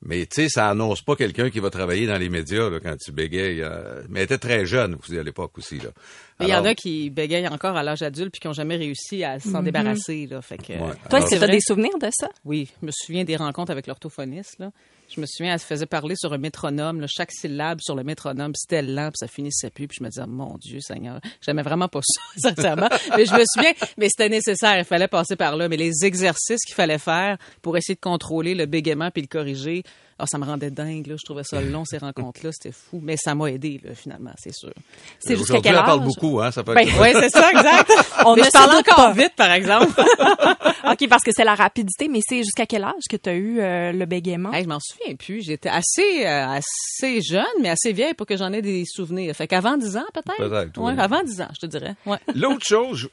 [0.02, 2.96] Mais tu sais, ça annonce pas quelqu'un qui va travailler dans les médias là, quand
[2.96, 3.60] tu bégayes.
[3.60, 5.90] euh, mais elle était très jeune aussi à l'époque aussi là.
[6.38, 8.76] Mais il y en a qui bégayent encore à l'âge adulte puis qui n'ont jamais
[8.76, 10.26] réussi à s'en débarrasser.
[10.26, 10.94] Là, fait que, Ouais.
[11.10, 12.30] Toi, tu as des souvenirs de ça?
[12.46, 14.58] Oui, je me souviens des rencontres avec l'orthophoniste.
[14.58, 14.70] Là.
[15.14, 18.04] Je me souviens, elle se faisait parler sur un métronome, là, chaque syllabe sur le
[18.04, 21.62] métronome, c'était lent, puis ça finissait plus, puis je me disais, mon Dieu Seigneur, j'aimais
[21.62, 22.20] vraiment pas ça,
[22.54, 22.88] sincèrement.
[23.16, 25.68] mais je me souviens, mais c'était nécessaire, il fallait passer par là.
[25.68, 29.82] Mais les exercices qu'il fallait faire pour essayer de contrôler le bégaiement puis le corriger,
[30.20, 31.14] ah, ça me rendait dingue, là.
[31.18, 33.00] je trouvais ça long, ces rencontres-là, c'était fou.
[33.02, 34.72] Mais ça m'a aidé, là, finalement, c'est sûr.
[35.18, 35.86] C'est jusqu'à Aujourd'hui, quel elle âge?
[35.86, 36.50] parle beaucoup, hein.
[36.52, 37.90] Ça Ben, que- Oui, c'est ça, exact.
[38.26, 39.12] On mais ne je parle encore pas.
[39.12, 39.92] vite, par exemple.
[40.90, 43.60] OK, parce que c'est la rapidité, mais c'est jusqu'à quel âge que tu as eu
[43.60, 44.52] euh, le bégaiement?
[44.52, 45.42] Hey, je m'en souviens plus.
[45.44, 49.34] J'étais assez, euh, assez jeune, mais assez vieille pour que j'en ai des souvenirs.
[49.34, 50.36] Fait qu'avant 10 ans, peut-être?
[50.36, 51.00] Peut-être, Ouais, oui.
[51.00, 51.94] avant 10 ans, je te dirais.
[52.06, 52.18] Ouais.
[52.34, 53.08] L'autre chose,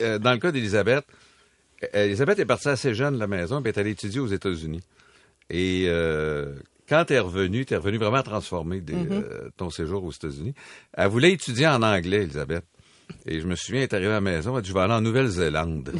[0.00, 1.04] euh, dans le cas d'Élisabeth,
[1.94, 4.80] euh, Élisabeth est partie assez jeune de la maison, puis est allée étudier aux États-Unis.
[5.50, 6.54] Et euh,
[6.88, 9.12] quand tu es revenu, tu es revenu vraiment transformé Mm-hmm.
[9.12, 10.54] euh, ton séjour aux États-Unis.
[10.92, 12.64] Elle voulait étudier en anglais, Elisabeth.
[13.26, 14.80] Et je me souviens, elle est arrivée à la maison, elle a dit, je vais
[14.80, 15.92] aller en Nouvelle-Zélande.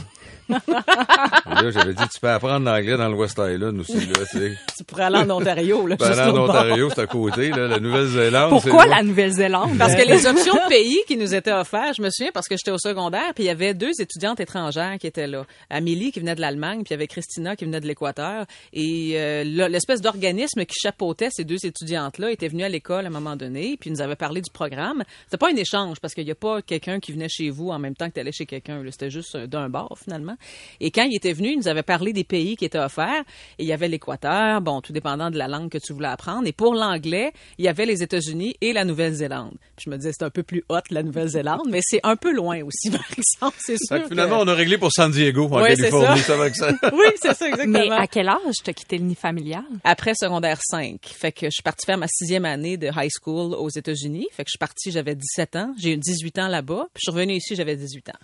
[0.51, 4.59] Là, j'avais dit, tu peux apprendre l'anglais dans le West Island aussi, là, tu sais.
[4.77, 5.97] Tu pourrais aller en Ontario, là.
[5.97, 6.45] Tu peux aller en.
[6.45, 8.51] Ontario, c'est à côté, là, la Nouvelle-Zélande.
[8.51, 9.79] Pourquoi la Nouvelle-Zélande?
[9.79, 12.57] Parce que les options de pays qui nous étaient offertes, je me souviens parce que
[12.57, 15.45] j'étais au secondaire, puis il y avait deux étudiantes étrangères qui étaient là.
[15.69, 18.47] Amélie qui venait de l'Allemagne, puis il y avait Christina qui venait de l'Équateur.
[18.73, 23.13] Et euh, l'espèce d'organisme qui chapeautait ces deux étudiantes-là était venu à l'école à un
[23.13, 25.03] moment donné, puis nous avait parlé du programme.
[25.27, 27.79] C'était pas un échange parce qu'il n'y a pas quelqu'un qui venait chez vous en
[27.79, 28.83] même temps que tu allais chez quelqu'un.
[28.83, 28.91] là.
[28.91, 30.37] C'était juste euh, d'un bar finalement.
[30.81, 33.25] Et quand il était venu, il nous avait parlé des pays qui étaient offerts.
[33.59, 36.47] Et il y avait l'Équateur, bon, tout dépendant de la langue que tu voulais apprendre.
[36.47, 39.55] Et pour l'anglais, il y avait les États-Unis et la Nouvelle-Zélande.
[39.77, 42.33] Puis je me disais, c'est un peu plus hot la Nouvelle-Zélande, mais c'est un peu
[42.33, 43.57] loin aussi, par exemple.
[43.59, 43.97] C'est sûr.
[43.97, 46.25] Fait que finalement, que- on a réglé pour San Diego, en Californie, ça.
[46.27, 46.71] ça va que ça.
[46.93, 47.79] Oui, c'est ça, exactement.
[47.79, 49.63] Mais à quel âge t'as quitté le nid familial?
[49.85, 50.99] Après secondaire 5.
[51.05, 54.27] Fait que je suis partie faire ma sixième année de high school aux États-Unis.
[54.33, 55.75] Fait que je suis partie, j'avais 17 ans.
[55.79, 56.87] J'ai eu 18 ans là-bas.
[56.95, 58.19] Puis je suis revenue ici, j'avais 18 ans.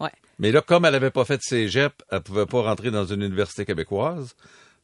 [0.00, 0.12] Ouais.
[0.38, 3.22] Mais là, comme elle avait pas fait de cégep, elle pouvait pas rentrer dans une
[3.22, 4.34] université québécoise.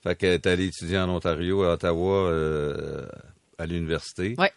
[0.02, 3.07] Fait qu'elle est allée étudier en Ontario, à Ottawa, euh,
[3.59, 4.35] à l'université.
[4.38, 4.52] Ouais.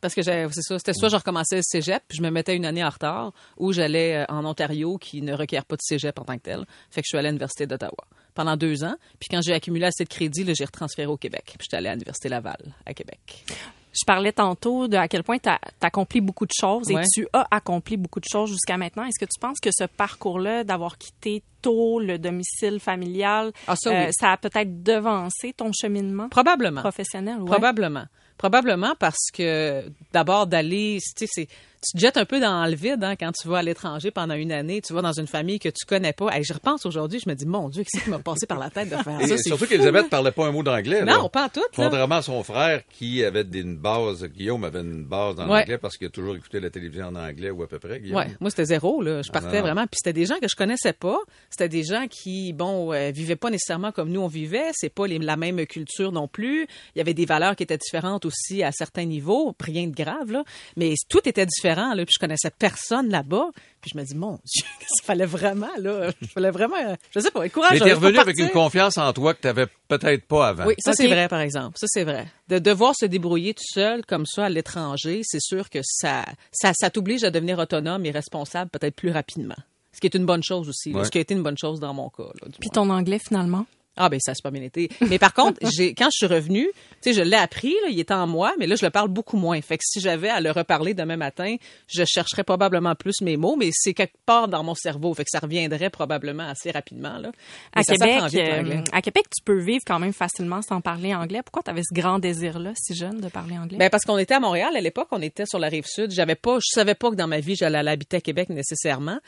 [0.00, 2.64] Parce que c'est ça, c'était soit je recommençais le cégep, puis je me mettais une
[2.64, 6.24] année en retard, ou j'allais euh, en Ontario qui ne requiert pas de cégep en
[6.24, 6.66] tant que tel.
[6.90, 8.96] Fait que je suis allée à l'Université d'Ottawa pendant deux ans.
[9.20, 11.44] Puis quand j'ai accumulé assez de crédits, j'ai retransféré au Québec.
[11.46, 13.44] Puis j'étais allée à l'Université Laval, à Québec.
[13.92, 17.02] Je parlais tantôt de à quel point tu as accompli beaucoup de choses Ouais.
[17.02, 19.04] et tu as accompli beaucoup de choses jusqu'à maintenant.
[19.04, 23.90] Est-ce que tu penses que ce parcours-là, d'avoir quitté tôt le domicile familial, Ah, ça,
[23.90, 23.96] oui.
[23.96, 26.80] euh, ça a peut-être devancé ton cheminement Probablement.
[26.80, 27.38] professionnel?
[27.40, 27.46] ouais?
[27.46, 28.04] Probablement.
[28.38, 31.48] Probablement parce que d'abord d'aller, tu sais, c'est-
[31.82, 34.34] tu te jettes un peu dans le vide hein, quand tu vas à l'étranger pendant
[34.34, 36.36] une année, tu vas dans une famille que tu connais pas.
[36.38, 38.70] Et je repense aujourd'hui, je me dis mon Dieu, qu'est-ce qui m'a passé par la
[38.70, 39.36] tête de faire Et ça?
[39.38, 41.04] Surtout qu'Elisabeth parlait pas un mot d'anglais.
[41.04, 41.16] là.
[41.18, 41.60] Non, pas en tout.
[41.60, 41.66] Là.
[41.74, 45.62] Contrairement à son frère qui avait une base, Guillaume avait une base en Ouais.
[45.62, 48.18] anglais parce qu'il a toujours écouté la télévision en anglais ou à peu près, Guillaume.
[48.18, 49.22] Ouais, moi c'était zéro là.
[49.22, 49.62] Je partais non.
[49.62, 51.18] vraiment, puis c'était des gens que je connaissais pas.
[51.50, 54.70] C'était des gens qui, bon, euh, vivaient pas nécessairement comme nous on vivait.
[54.72, 56.66] C'est pas les- la même culture non plus.
[56.94, 60.30] Il y avait des valeurs qui étaient différentes aussi à certains niveaux, rien de grave
[60.30, 60.44] là.
[60.76, 62.04] Mais tout était différent là.
[62.04, 63.50] Puis je connaissais personne là-bas.
[63.80, 67.20] Puis je me dis mon Dieu, il fallait vraiment là, il fallait vraiment, euh, je
[67.20, 67.84] sais pas, être Mais courageux.
[67.84, 70.66] t'es faut revenu avec une confiance en toi que t'avais peut-être pas avant.
[70.66, 71.76] Oui, ça c'est vrai par exemple.
[71.78, 72.26] Ça c'est vrai.
[72.48, 76.72] De devoir se débrouiller tout seul comme ça à l'étranger, c'est sûr que ça, ça,
[76.74, 79.56] ça t'oblige à devenir autonome et responsable peut-être plus rapidement.
[79.94, 80.92] Ce qui est une bonne chose aussi.
[80.92, 81.04] là.
[81.04, 82.22] Ce qui a été une bonne chose dans mon cas.
[82.22, 82.84] là, Puis moins.
[82.86, 83.66] ton anglais, finalement?
[83.96, 84.90] Ah ben ça c'est pas bien été.
[85.08, 86.68] Mais par contre, j'ai quand je suis revenue,
[87.02, 89.08] tu sais, je l'ai appris, là, il était en moi, mais là je le parle
[89.08, 89.60] beaucoup moins.
[89.60, 91.56] Fait que si j'avais à le reparler demain matin,
[91.88, 95.30] je chercherais probablement plus mes mots, mais c'est quelque part dans mon cerveau, fait que
[95.30, 97.32] ça reviendrait probablement assez rapidement là.
[97.76, 100.80] Mais À ça Québec, vite, euh, à Québec, tu peux vivre quand même facilement sans
[100.80, 101.42] parler anglais.
[101.42, 103.78] Pourquoi tu avais ce grand désir-là, si jeune, de parler anglais?
[103.78, 106.10] Ben parce qu'on était à Montréal à l'époque, on était sur la rive sud.
[106.10, 109.18] J'avais pas, je savais pas que dans ma vie j'allais habiter à Québec nécessairement.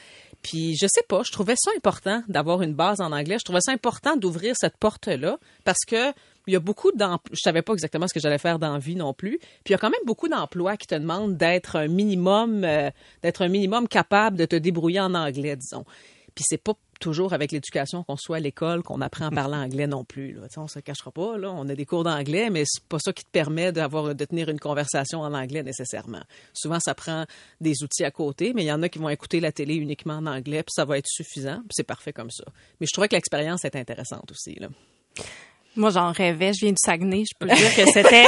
[0.42, 3.36] Puis je sais pas, je trouvais ça important d'avoir une base en anglais.
[3.38, 6.12] Je trouvais ça important d'ouvrir cette porte là parce que
[6.46, 7.30] il y a beaucoup d'emplois.
[7.32, 9.38] Je savais pas exactement ce que j'allais faire dans la vie non plus.
[9.38, 12.90] Puis il y a quand même beaucoup d'emplois qui te demandent d'être un minimum, euh,
[13.22, 15.84] d'être un minimum capable de te débrouiller en anglais, disons.
[16.34, 19.86] Puis c'est pas toujours avec l'éducation qu'on soit à l'école qu'on apprend à parler anglais
[19.86, 20.32] non plus.
[20.32, 20.42] Là.
[20.56, 21.36] On se cachera pas.
[21.36, 21.52] Là.
[21.52, 24.48] On a des cours d'anglais, mais c'est pas ça qui te permet d'avoir de tenir
[24.48, 26.22] une conversation en anglais nécessairement.
[26.52, 27.26] Souvent, ça prend
[27.60, 30.14] des outils à côté, mais il y en a qui vont écouter la télé uniquement
[30.14, 31.58] en anglais, puis ça va être suffisant.
[31.58, 32.44] Puis c'est parfait comme ça.
[32.80, 34.54] Mais je trouvais que l'expérience est intéressante aussi.
[34.54, 34.68] Là.
[35.76, 36.52] Moi, j'en rêvais.
[36.52, 37.24] Je viens du Saguenay.
[37.30, 38.24] Je peux dire que c'était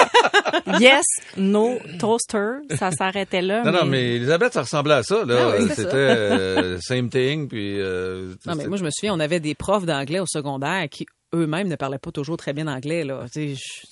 [0.81, 1.05] yes,
[1.37, 2.59] no, toaster.
[2.79, 3.63] Ça s'arrêtait là.
[3.63, 5.37] Non, non, mais Elisabeth, ça ressemblait à ça, là.
[5.55, 7.81] Ah oui, C'était euh, same thing, puis...
[7.81, 11.07] euh, Non, mais moi, je me souviens, on avait des profs d'anglais au secondaire qui
[11.35, 13.05] eux-mêmes ne parlaient pas toujours très bien anglais.
[13.05, 13.25] Là.
[13.33, 13.87] Tu sais, je-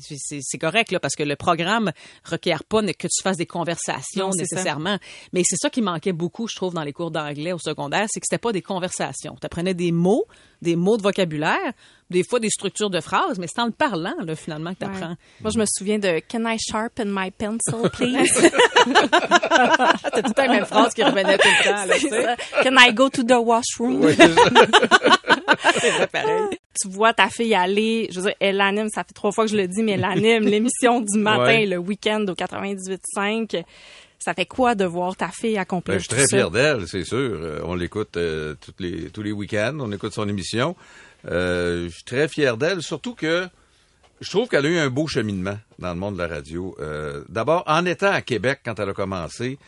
[0.00, 1.92] c'est co- C'est c'est correct, là, parce que le programme
[2.24, 4.56] requiert pas que tu fasses des conversations Non, c'est ça.
[4.56, 4.98] nécessairement.
[5.32, 8.20] Mais c'est ça qui manquait beaucoup, je trouve, dans les cours d'anglais au secondaire, c'est
[8.20, 9.36] que c'était pas des conversations.
[9.40, 10.24] Tu apprenais des mots,
[10.62, 11.72] des mots de vocabulaire,
[12.10, 14.86] des fois des structures de phrases, mais c'est en le parlant, là, finalement, que tu
[14.86, 14.96] Ouais.
[14.96, 15.14] apprends.
[15.42, 18.30] Moi, je me souviens de Can I sharpen my pencil, please?
[20.04, 21.84] C'était tout le temps la même phrase qui revenait tout le temps.
[22.26, 22.36] Là.
[22.62, 24.00] Can I go to the washroom?
[24.04, 24.42] Ouais, c'est ça.
[25.80, 26.58] C'est vrai, pareil.
[26.80, 29.50] Tu vois ta fille aller, je veux dire, elle anime, ça fait trois fois que
[29.50, 31.66] je le dis, mais elle anime l'émission du matin, Ouais.
[31.66, 33.64] le week-end au 98.5.
[34.18, 37.04] Ça fait quoi de voir ta fille accomplir Ben, je suis très fier d'elle, c'est
[37.04, 37.16] sûr.
[37.18, 40.76] Euh, on l'écoute euh, toutes les, tous les week-ends, on écoute son émission.
[41.30, 43.48] Euh, je suis très fier d'elle, surtout que
[44.20, 46.76] je trouve qu'elle a eu un beau cheminement dans le monde de la radio.
[46.80, 49.58] Euh, D'abord, en étant à Québec quand elle a commencé,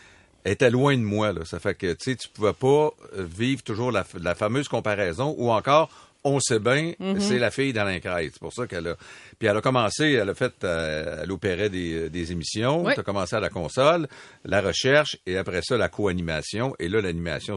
[0.45, 1.33] elle était loin de moi.
[1.33, 1.47] Là.
[1.47, 5.51] Ça fait que tu sais, tu pouvais pas vivre toujours la, la fameuse comparaison ou
[5.51, 5.89] encore
[6.25, 8.31] on sait bien, c'est la fille d'Alain Crête.
[8.35, 8.97] C'est pour ça qu'elle a.
[9.39, 12.85] Puis elle a commencé, elle a fait, euh, elle opérait des, des émissions.
[12.85, 12.93] Oui.
[12.95, 14.07] Elle a commencé à la console,
[14.45, 16.75] la recherche, et après ça, la co-animation.
[16.79, 17.57] Et là, l'animation.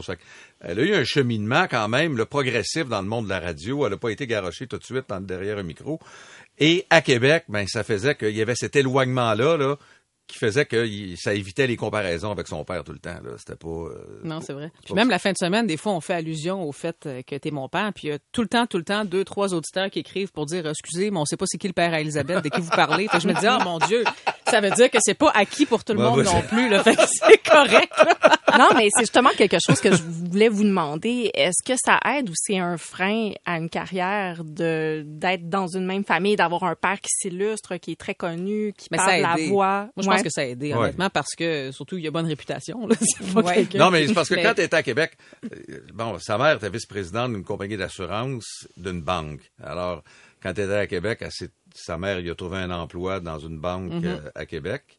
[0.60, 3.86] Elle a eu un cheminement quand même, le progressif dans le monde de la radio.
[3.86, 6.00] Elle n'a pas été garochée tout de suite derrière un micro.
[6.58, 9.76] Et à Québec, ben, ça faisait qu'il y avait cet éloignement-là, là,
[10.26, 10.84] qui faisait que
[11.16, 13.16] ça évitait les comparaisons avec son père tout le temps.
[13.38, 13.68] C'était pas.
[13.68, 14.72] euh, Non, c'est vrai.
[14.84, 17.36] Puis même la fin de semaine, des fois, on fait allusion au fait euh, que
[17.36, 17.92] t'es mon père.
[17.94, 20.32] Puis il y a tout le temps, tout le temps, deux, trois auditeurs qui écrivent
[20.32, 22.60] pour dire excusez, mais on sait pas c'est qui le père à Elisabeth, de qui
[22.60, 23.06] vous parlez.
[23.08, 24.02] Fait que je me dis, oh mon Dieu,
[24.48, 26.68] ça veut dire que c'est pas acquis pour tout le Ouais, monde non plus.
[26.68, 26.82] Là.
[26.82, 27.92] Fait que c'est correct.
[28.58, 31.30] non, mais c'est justement quelque chose que je voulais vous demander.
[31.34, 35.86] Est-ce que ça aide ou c'est un frein à une carrière de d'être dans une
[35.86, 39.24] même famille, d'avoir un père qui s'illustre, qui est très connu, qui Mais ça parle
[39.24, 39.78] a la voix?
[39.78, 40.14] Moi, je Ouais.
[40.14, 40.78] pense que ça a aidé, Ouais.
[40.78, 42.86] honnêtement, parce que surtout, il a bonne réputation.
[42.86, 42.96] Là.
[43.34, 43.66] Pas Ouais.
[43.74, 45.12] Non, mais c'est parce que quand tu étais à Québec,
[45.44, 49.40] euh, bon, sa mère était vice-présidente d'une compagnie d'assurance d'une banque.
[49.62, 50.02] Alors,
[50.42, 51.30] quand tu étais à Québec, elle
[51.74, 54.06] sa mère, il a trouvé un emploi dans une banque Mm-hmm.
[54.06, 54.98] euh, à Québec.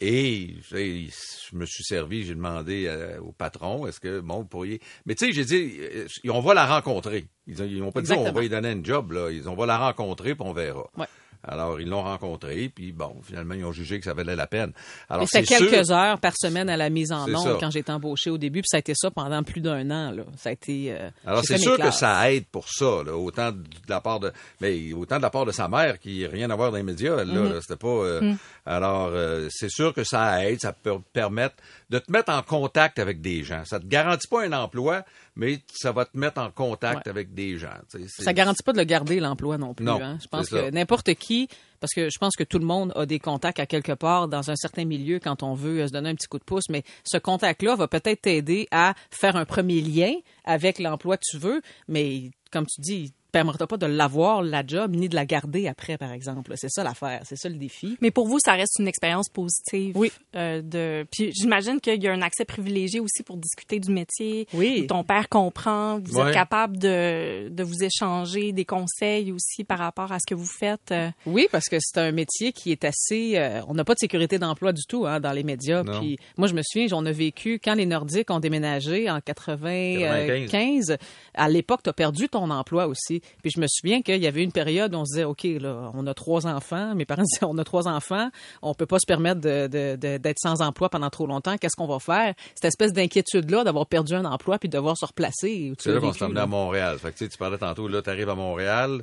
[0.00, 4.80] Et je me suis servi, j'ai demandé euh, au patron, est-ce que, bon, vous pourriez...
[5.06, 7.26] Mais tu sais, j'ai dit, euh, on va la rencontrer.
[7.48, 9.30] Ils, ont- ils ont pas dit, on va lui donner un job, là.
[9.32, 10.88] Ils ont, on va la rencontrer, puis on verra.
[10.96, 11.06] Ouais.
[11.44, 14.72] Alors, ils l'ont rencontré, puis bon, finalement, ils ont jugé que ça valait la peine.
[15.08, 17.92] Alors, c'est sûr- quelques heures par semaine à la mise en onde quand j'ai été
[17.92, 20.10] embauché au début, puis ça a été ça pendant plus d'un an.
[20.10, 20.24] Là.
[20.36, 20.92] Ça a été.
[20.92, 24.32] euh, Alors c'est sûr que ça aide pour ça, là, autant de la part de,
[24.60, 26.82] mais autant de la part de sa mère qui n'a rien à voir dans les
[26.82, 27.88] médias, elle, là, là, c'était pas.
[27.88, 28.36] euh, Mm.
[28.66, 31.54] Alors euh, c'est sûr que ça aide, ça peut permettre
[31.88, 33.62] de te mettre en contact avec des gens.
[33.64, 35.04] Ça te garantit pas un emploi,
[35.38, 37.10] mais ça va te mettre en contact Ouais.
[37.10, 37.72] avec des gens.
[38.08, 39.86] Ça garantit pas de le garder l'emploi non plus.
[39.86, 40.18] Non, hein.
[40.20, 41.48] Je pense que n'importe qui,
[41.80, 44.50] parce que je pense que tout le monde a des contacts à quelque part dans
[44.50, 46.82] un certain milieu quand on veut euh, se donner un petit coup de pouce, mais
[47.04, 50.12] ce contact-là va peut-être t'aider à faire un premier lien
[50.44, 54.94] avec l'emploi que tu veux, mais comme tu dis, permettra pas de l'avoir, la job,
[54.96, 56.52] ni de la garder après, par exemple.
[56.56, 57.96] C'est ça l'affaire, c'est ça le défi.
[58.00, 59.96] Mais pour vous, ça reste une expérience positive.
[59.96, 60.10] Oui.
[60.36, 61.06] euh, de...
[61.12, 64.46] Puis j'imagine qu'il y a un accès privilégié aussi pour discuter du métier.
[64.54, 64.86] Oui.
[64.88, 65.98] Ton père comprend.
[66.00, 66.28] Vous Ouais.
[66.28, 70.46] êtes capable de, de vous échanger des conseils aussi par rapport à ce que vous
[70.46, 70.90] faites.
[70.92, 71.10] euh.
[71.26, 73.34] Oui, parce que c'est un métier qui est assez.
[73.36, 75.82] euh, on n'a pas de sécurité d'emploi du tout hein, dans les médias.
[75.82, 76.00] Non.
[76.00, 80.96] Puis moi, je me souviens, on a vécu quand les Nordiques ont déménagé en 95.
[81.34, 83.17] à l'époque, tu as perdu ton emploi aussi.
[83.42, 85.90] Puis je me souviens qu'il y avait une période où on se disait, ok, là,
[85.94, 86.94] on a trois enfants.
[86.94, 88.30] Mes parents disaient, on a trois enfants,
[88.62, 91.56] on peut pas se permettre de- de- de- d'être sans emploi pendant trop longtemps.
[91.56, 92.34] Qu'est-ce qu'on va faire?
[92.54, 95.72] Cette espèce d'inquiétude là d'avoir perdu un emploi puis de devoir se replacer.
[95.78, 96.98] C'est là qu'on s'est à Montréal.
[96.98, 99.02] Fait que, tu sais, tu parlais tantôt, là, tu arrives à Montréal,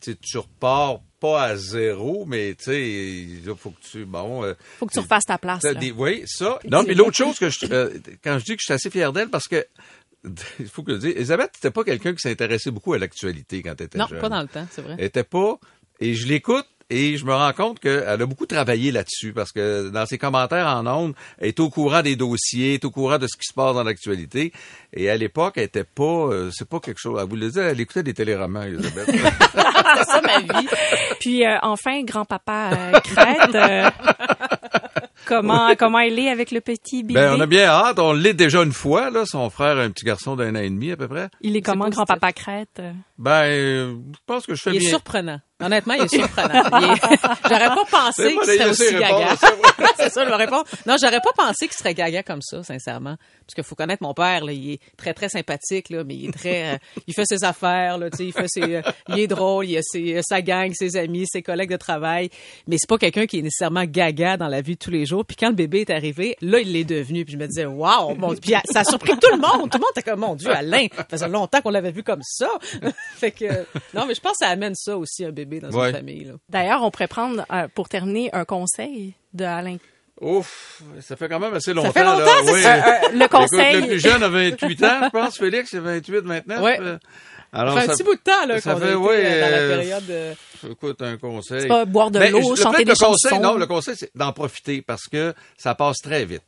[0.00, 4.04] tu repars pas à zéro, mais tu sais, il faut que tu.
[4.04, 4.44] Bon.
[4.44, 5.62] euh, Faut que tu refasses ta place.
[5.80, 6.58] Des- oui, ça.
[6.68, 7.90] Non, mais l'autre chose que je, euh,
[8.22, 9.64] quand je dis que je suis assez fier d'elle, parce que
[10.60, 13.74] il faut que je dise, Elisabeth, c'était pas quelqu'un qui s'intéressait beaucoup à l'actualité quand
[13.78, 14.20] elle était Non, jeune.
[14.20, 14.96] pas dans le temps, c'est vrai.
[14.98, 15.58] Elle était pas.
[16.00, 19.88] Et je l'écoute et je me rends compte qu'elle a beaucoup travaillé là-dessus parce que
[19.88, 23.18] dans ses commentaires en ondes, elle est au courant des dossiers, elle est au courant
[23.18, 24.52] de ce qui se passe dans l'actualité.
[24.92, 27.18] Et à l'époque, elle était pas, euh, c'est pas quelque chose.
[27.20, 29.06] Elle vous le dit, elle écoutait des téléromans, Elisabeth.
[29.96, 30.68] C'est ça ma vie.
[31.20, 34.55] Puis euh, enfin, grand-papa euh, Crête,
[35.24, 37.20] comment comment il est avec le petit bébé?
[37.20, 37.98] ben, on a bien hâte.
[37.98, 39.24] On l'est déjà une fois, là.
[39.26, 41.28] Son frère un petit garçon d'un an et demi, à peu près.
[41.40, 42.82] Il est comment, grand-papa Crête?
[43.18, 44.88] Ben, euh, je pense que je fais Il est bien.
[44.90, 45.40] surprenant.
[45.58, 46.64] Honnêtement, il est surprenant.
[46.80, 47.00] Est-
[47.48, 49.36] J'aurais pas pensé qu'il serait aussi gaga.
[49.96, 50.62] c'est ça, je me réponds.
[50.84, 53.16] Non, j'aurais pas pensé qu'il serait gaga comme ça, sincèrement.
[53.46, 56.28] Parce qu'il faut connaître mon père, là, il est très, très sympathique, là, mais il
[56.28, 59.64] est très, euh, il fait ses affaires, là, il fait ses, euh, il est drôle,
[59.66, 62.28] il a ses, sa gang, ses amis, ses collègues de travail.
[62.66, 65.24] Mais c'est pas quelqu'un qui est nécessairement gaga dans la vie de tous les jours.
[65.24, 67.24] Puis quand le bébé est arrivé, là, il l'est devenu.
[67.24, 68.34] Puis je me disais, waouh, mon.
[68.34, 69.70] Puis ça a surpris tout le monde.
[69.70, 72.22] Tout le monde était comme, mon Dieu, Alain, ça faisait longtemps qu'on l'avait vu comme
[72.22, 72.50] ça.
[73.16, 73.46] fait que,
[73.94, 75.90] non, mais je pense que ça amène ça aussi, un bébé dans Ouais.
[75.90, 76.32] une famille.
[76.48, 79.76] D'ailleurs, on pourrait prendre, euh, pour terminer, un conseil de Alain.
[80.20, 81.92] Ouf, ça fait quand même assez longtemps.
[81.92, 82.32] fait longtemps, là.
[82.44, 82.62] c'est Oui.
[82.62, 82.74] ça.
[82.76, 85.36] Euh, le Écoute, conseil- le plus jeune a 28 ans, je pense.
[85.38, 86.62] Félix, a 28 maintenant.
[86.62, 86.78] Ouais.
[86.80, 86.96] Euh,
[87.52, 89.22] Ça Alors, fait un ça, petit bout de temps là, ça qu'on a fait, ouais,
[89.24, 90.70] euh, dans la euh, période de...
[90.72, 91.60] écoute, un conseil.
[91.62, 93.38] C'est pas boire de l'eau, le chanter fait, des le conseil.
[93.38, 96.42] Non, le conseil, c'est d'en profiter parce que ça passe très vite.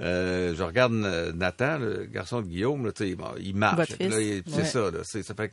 [0.00, 3.90] Euh, je regarde euh, Nathan, le garçon de Guillaume, là, bon, il marche.
[4.00, 5.00] Il- c'est ça, là.
[5.04, 5.52] Ça fait,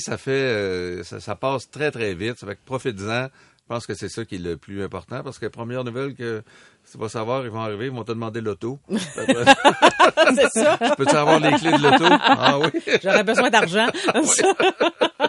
[0.00, 2.38] ça fait, euh, ça, ça passe très très vite.
[2.38, 3.28] Ça fait que profite-en.
[3.66, 6.42] Je pense que c'est ça qui est le plus important parce que première nouvelle que
[6.90, 8.78] tu vas savoir, ils vont arriver, ils vont te demander l'auto.
[8.88, 10.78] c'est ça.
[10.96, 12.04] Peux-tu avoir les clés de l'auto?
[12.10, 12.68] Ah oui.
[13.02, 13.86] J'aurais besoin d'argent.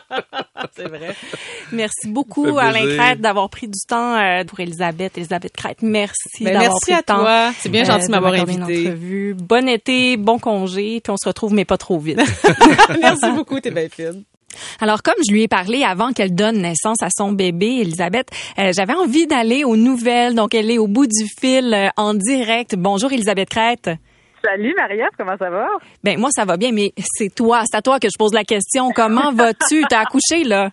[0.76, 1.16] c'est vrai.
[1.72, 2.86] Merci beaucoup, Alain.
[2.98, 5.18] Crête, d'avoir pris du temps euh, pour Elisabeth.
[5.18, 7.20] Elisabeth Crête, merci Ben, d'avoir merci pris le temps.
[7.20, 7.52] toi.
[7.60, 8.88] C'est bien gentil de m'avoir invité.
[8.88, 9.34] entrevue.
[9.36, 12.20] Bon été, bon congé, puis on se retrouve, mais pas trop vite.
[13.02, 14.24] Merci beaucoup, t'es bien fine.
[14.80, 18.72] Alors, comme je lui ai parlé avant qu'elle donne naissance à son bébé, Elisabeth, euh,
[18.74, 20.34] j'avais envie d'aller aux nouvelles.
[20.36, 22.76] Donc, elle est au bout du fil euh, en direct.
[22.78, 23.90] Bonjour, Elisabeth Crête.
[24.46, 25.68] Salut, Maria, comment ça va?
[26.04, 28.44] Ben, moi, ça va bien, mais c'est toi, c'est à toi que je pose la
[28.44, 28.92] question.
[28.92, 29.84] Comment vas-tu?
[29.90, 30.70] T'as accouché, là?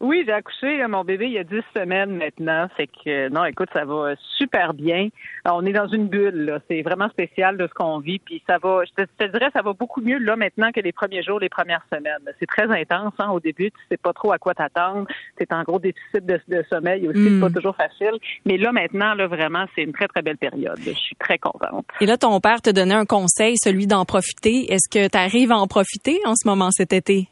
[0.00, 2.68] Oui, j'ai accouché mon bébé il y a dix semaines maintenant.
[2.74, 5.08] Fait que non, écoute, ça va super bien.
[5.44, 6.58] On est dans une bulle, là.
[6.68, 8.18] C'est vraiment spécial de ce qu'on vit.
[8.18, 11.22] Puis ça va, je te, dirais, ça va beaucoup mieux là maintenant que les premiers
[11.22, 12.32] jours, les premières semaines.
[12.38, 13.70] C'est très intense hein, au début.
[13.70, 15.06] Tu sais pas trop à quoi t'attendre.
[15.36, 18.18] C'est en gros déficit de, sommeil aussi, c'est pas toujours facile.
[18.46, 20.78] Mais là maintenant, là vraiment, c'est une très très belle période.
[20.78, 21.86] Je suis très contente.
[22.00, 24.72] Et là, ton père te donnait un conseil, celui d'en profiter.
[24.72, 27.28] Est-ce que tu arrives à en profiter en ce moment cet été?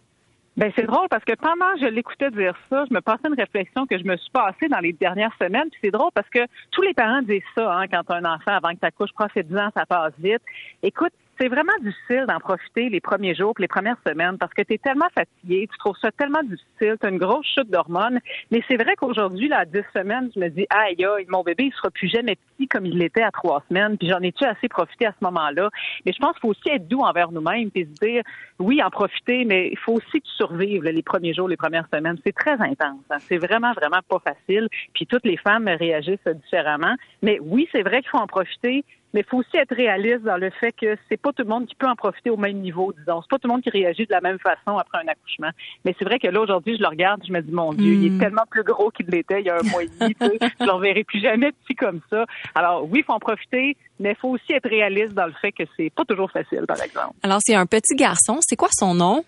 [0.59, 3.35] Ben c'est drôle parce que pendant que je l'écoutais dire ça, je me passais une
[3.35, 5.71] réflexion que je me suis passée dans les dernières semaines.
[5.71, 6.41] Puis c'est drôle parce que
[6.73, 9.87] tous les parents disent ça hein, quand un enfant avant que tu accouches, profite-en, ça
[9.87, 10.43] passe vite.
[10.83, 14.75] Écoute, c'est vraiment difficile d'en profiter les premiers jours, les premières semaines, parce que tu
[14.75, 18.21] es tellement fatigué, tu trouves ça tellement difficile, tu as une grosse chute d'hormones.
[18.51, 21.65] Mais c'est vrai qu'aujourd'hui, là, à 10 semaines, je me dis, aïe, aïe, mon bébé,
[21.65, 24.69] il sera plus jamais petit comme il l'était à trois semaines, puis j'en ai-tu assez
[24.69, 25.71] profité à ce moment-là?
[26.05, 28.23] Mais je pense qu'il faut aussi être doux envers nous-mêmes, puis se dire,
[28.59, 31.87] oui, en profiter, mais il faut aussi que tu survives les premiers jours, les premières
[31.93, 32.19] semaines.
[32.25, 33.03] C'est très intense.
[33.11, 33.19] Hein.
[33.21, 34.69] C'est vraiment, vraiment pas facile.
[34.95, 36.95] Puis toutes les femmes réagissent différemment.
[37.23, 38.85] Mais oui, c'est vrai qu'il faut en profiter,
[39.15, 41.67] mais il faut aussi être réaliste dans le fait que c'est pas tout le monde
[41.67, 43.23] qui peut en profiter au même niveau, disons.
[43.23, 45.51] C'est pas tout le monde qui réagit de la même façon après un accouchement.
[45.85, 48.07] Mais c'est vrai que là, aujourd'hui, je le regarde, je me dis, mon Dieu, il
[48.07, 48.19] est hmm.
[48.19, 50.15] tellement plus gros qu'il l'était il y a un mois et demi.
[50.61, 52.27] je le reverrai plus jamais petit comme ça.
[52.55, 55.53] Alors, oui, il faut en profiter, mais il faut aussi être réaliste dans le fait
[55.53, 57.15] que c'est pas toujours facile, par exemple.
[57.23, 58.39] Alors, c'est un petit garçon.
[58.43, 59.25] C'est quoi son nom?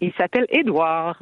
[0.00, 1.18] Il s'appelle Édouard.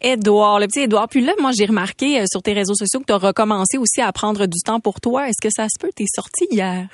[0.00, 1.08] Édouard, le petit Édouard.
[1.08, 4.00] Puis là, moi, j'ai remarqué euh, sur tes réseaux sociaux que tu as recommencé aussi
[4.00, 5.28] à prendre du temps pour toi.
[5.28, 5.90] Est-ce que ça se peut?
[5.94, 6.88] T'es sorti hier?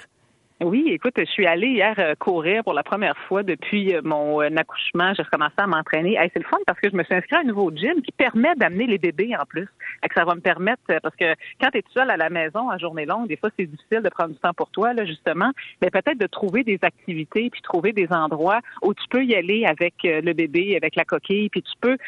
[0.63, 4.41] Oui, écoute, je suis allée hier euh, courir pour la première fois depuis euh, mon
[4.41, 5.13] euh, accouchement.
[5.13, 6.17] J'ai recommencé à m'entraîner.
[6.33, 8.55] c'est le fun parce que je me suis inscrite à un nouveau gym qui permet
[8.55, 9.69] d'amener les bébés en plus.
[10.03, 12.73] Et que ça va me permettre, parce que quand tu es seule à la maison
[12.73, 15.51] en journée longue, des fois c'est difficile de prendre du temps pour toi, là, justement.
[15.83, 19.67] Mais peut-être de trouver des activités puis trouver des endroits où tu peux y aller
[19.67, 21.99] avec le bébé, avec la coquille, puis tu peux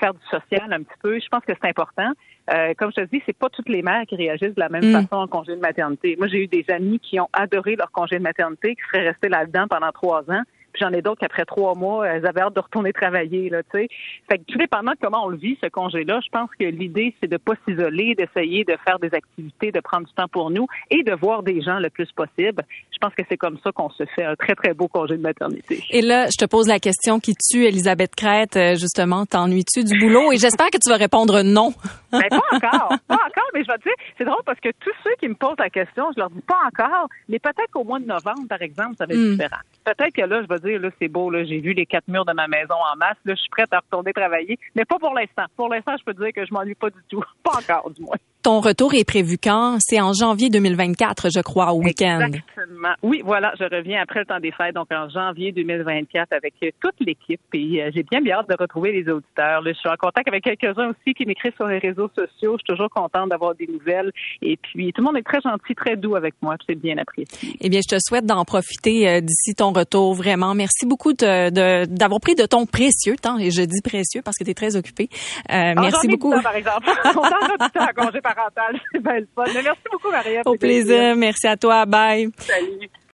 [0.00, 1.20] faire du social un petit peu.
[1.20, 2.10] Je pense que c'est important.
[2.52, 4.84] Euh, comme je te dis, c'est pas toutes les mères qui réagissent de la même
[4.84, 4.92] mm.
[4.92, 6.16] façon en congé de maternité.
[6.16, 9.28] Moi, j'ai eu des amis qui ont adoré leur congé de maternité, qui seraient restés
[9.28, 10.42] là-dedans pendant trois ans,
[10.78, 13.50] j'en ai d'autres qu'après trois mois, elles avaient hâte de retourner travailler.
[13.50, 13.88] Là, tu sais.
[14.30, 17.14] Fait que tout dépendant de comment on le vit, ce congé-là, je pense que l'idée,
[17.20, 20.66] c'est de pas s'isoler, d'essayer de faire des activités, de prendre du temps pour nous
[20.90, 22.64] et de voir des gens le plus possible.
[23.00, 25.22] Je pense que c'est comme ça qu'on se fait un très, très beau congé de
[25.22, 25.84] maternité.
[25.90, 29.96] Et là, je te pose la question qui tue Elisabeth Crête, euh, justement, t'ennuies-tu du
[30.00, 30.32] boulot?
[30.32, 31.72] Et j'espère que tu vas répondre non.
[32.10, 32.88] ben, pas encore.
[33.06, 35.36] Pas encore, mais je vais te dire, c'est drôle parce que tous ceux qui me
[35.36, 38.62] posent la question, je leur dis pas encore, mais peut-être qu'au mois de novembre, par
[38.62, 39.30] exemple, ça va être hmm.
[39.30, 39.62] différent.
[39.84, 42.24] Peut-être que là, je vais dire, là, c'est beau, là, j'ai vu les quatre murs
[42.24, 45.14] de ma maison en masse, là, je suis prête à retourner travailler, mais pas pour
[45.14, 45.44] l'instant.
[45.54, 47.22] Pour l'instant, je peux dire que je m'ennuie pas du tout.
[47.44, 48.16] Pas encore, du moins.
[48.48, 49.76] Ton retour est prévu quand?
[49.78, 52.20] C'est en janvier 2024, je crois, au week-end.
[52.28, 52.94] Exactement.
[53.02, 56.70] Oui, voilà, je reviens après le temps des fêtes, donc en janvier 2024 avec euh,
[56.80, 57.42] toute l'équipe.
[57.52, 59.62] Et euh, j'ai bien bien hâte de retrouver les auditeurs.
[59.66, 62.56] je suis en contact avec quelques-uns aussi qui m'écrivent sur les réseaux sociaux.
[62.56, 64.12] Je suis toujours contente d'avoir des nouvelles.
[64.40, 66.56] Et puis, tout le monde est très gentil, très doux avec moi.
[66.66, 67.54] C'est bien apprécié.
[67.60, 70.54] Eh bien, je te souhaite d'en profiter euh, d'ici ton retour, vraiment.
[70.54, 73.36] Merci beaucoup d'avoir pris de ton précieux temps.
[73.36, 75.10] Et je dis précieux parce que tu es très occupé.
[75.50, 76.32] Ah, merci beaucoup.
[76.40, 76.88] par exemple.
[78.38, 78.80] parental.
[78.92, 79.44] C'est bien le fun.
[79.46, 80.42] merci beaucoup, Maria.
[80.44, 81.16] Au plaisir.
[81.16, 81.84] Merci à toi.
[81.86, 82.30] Bye.
[82.38, 82.88] Salut.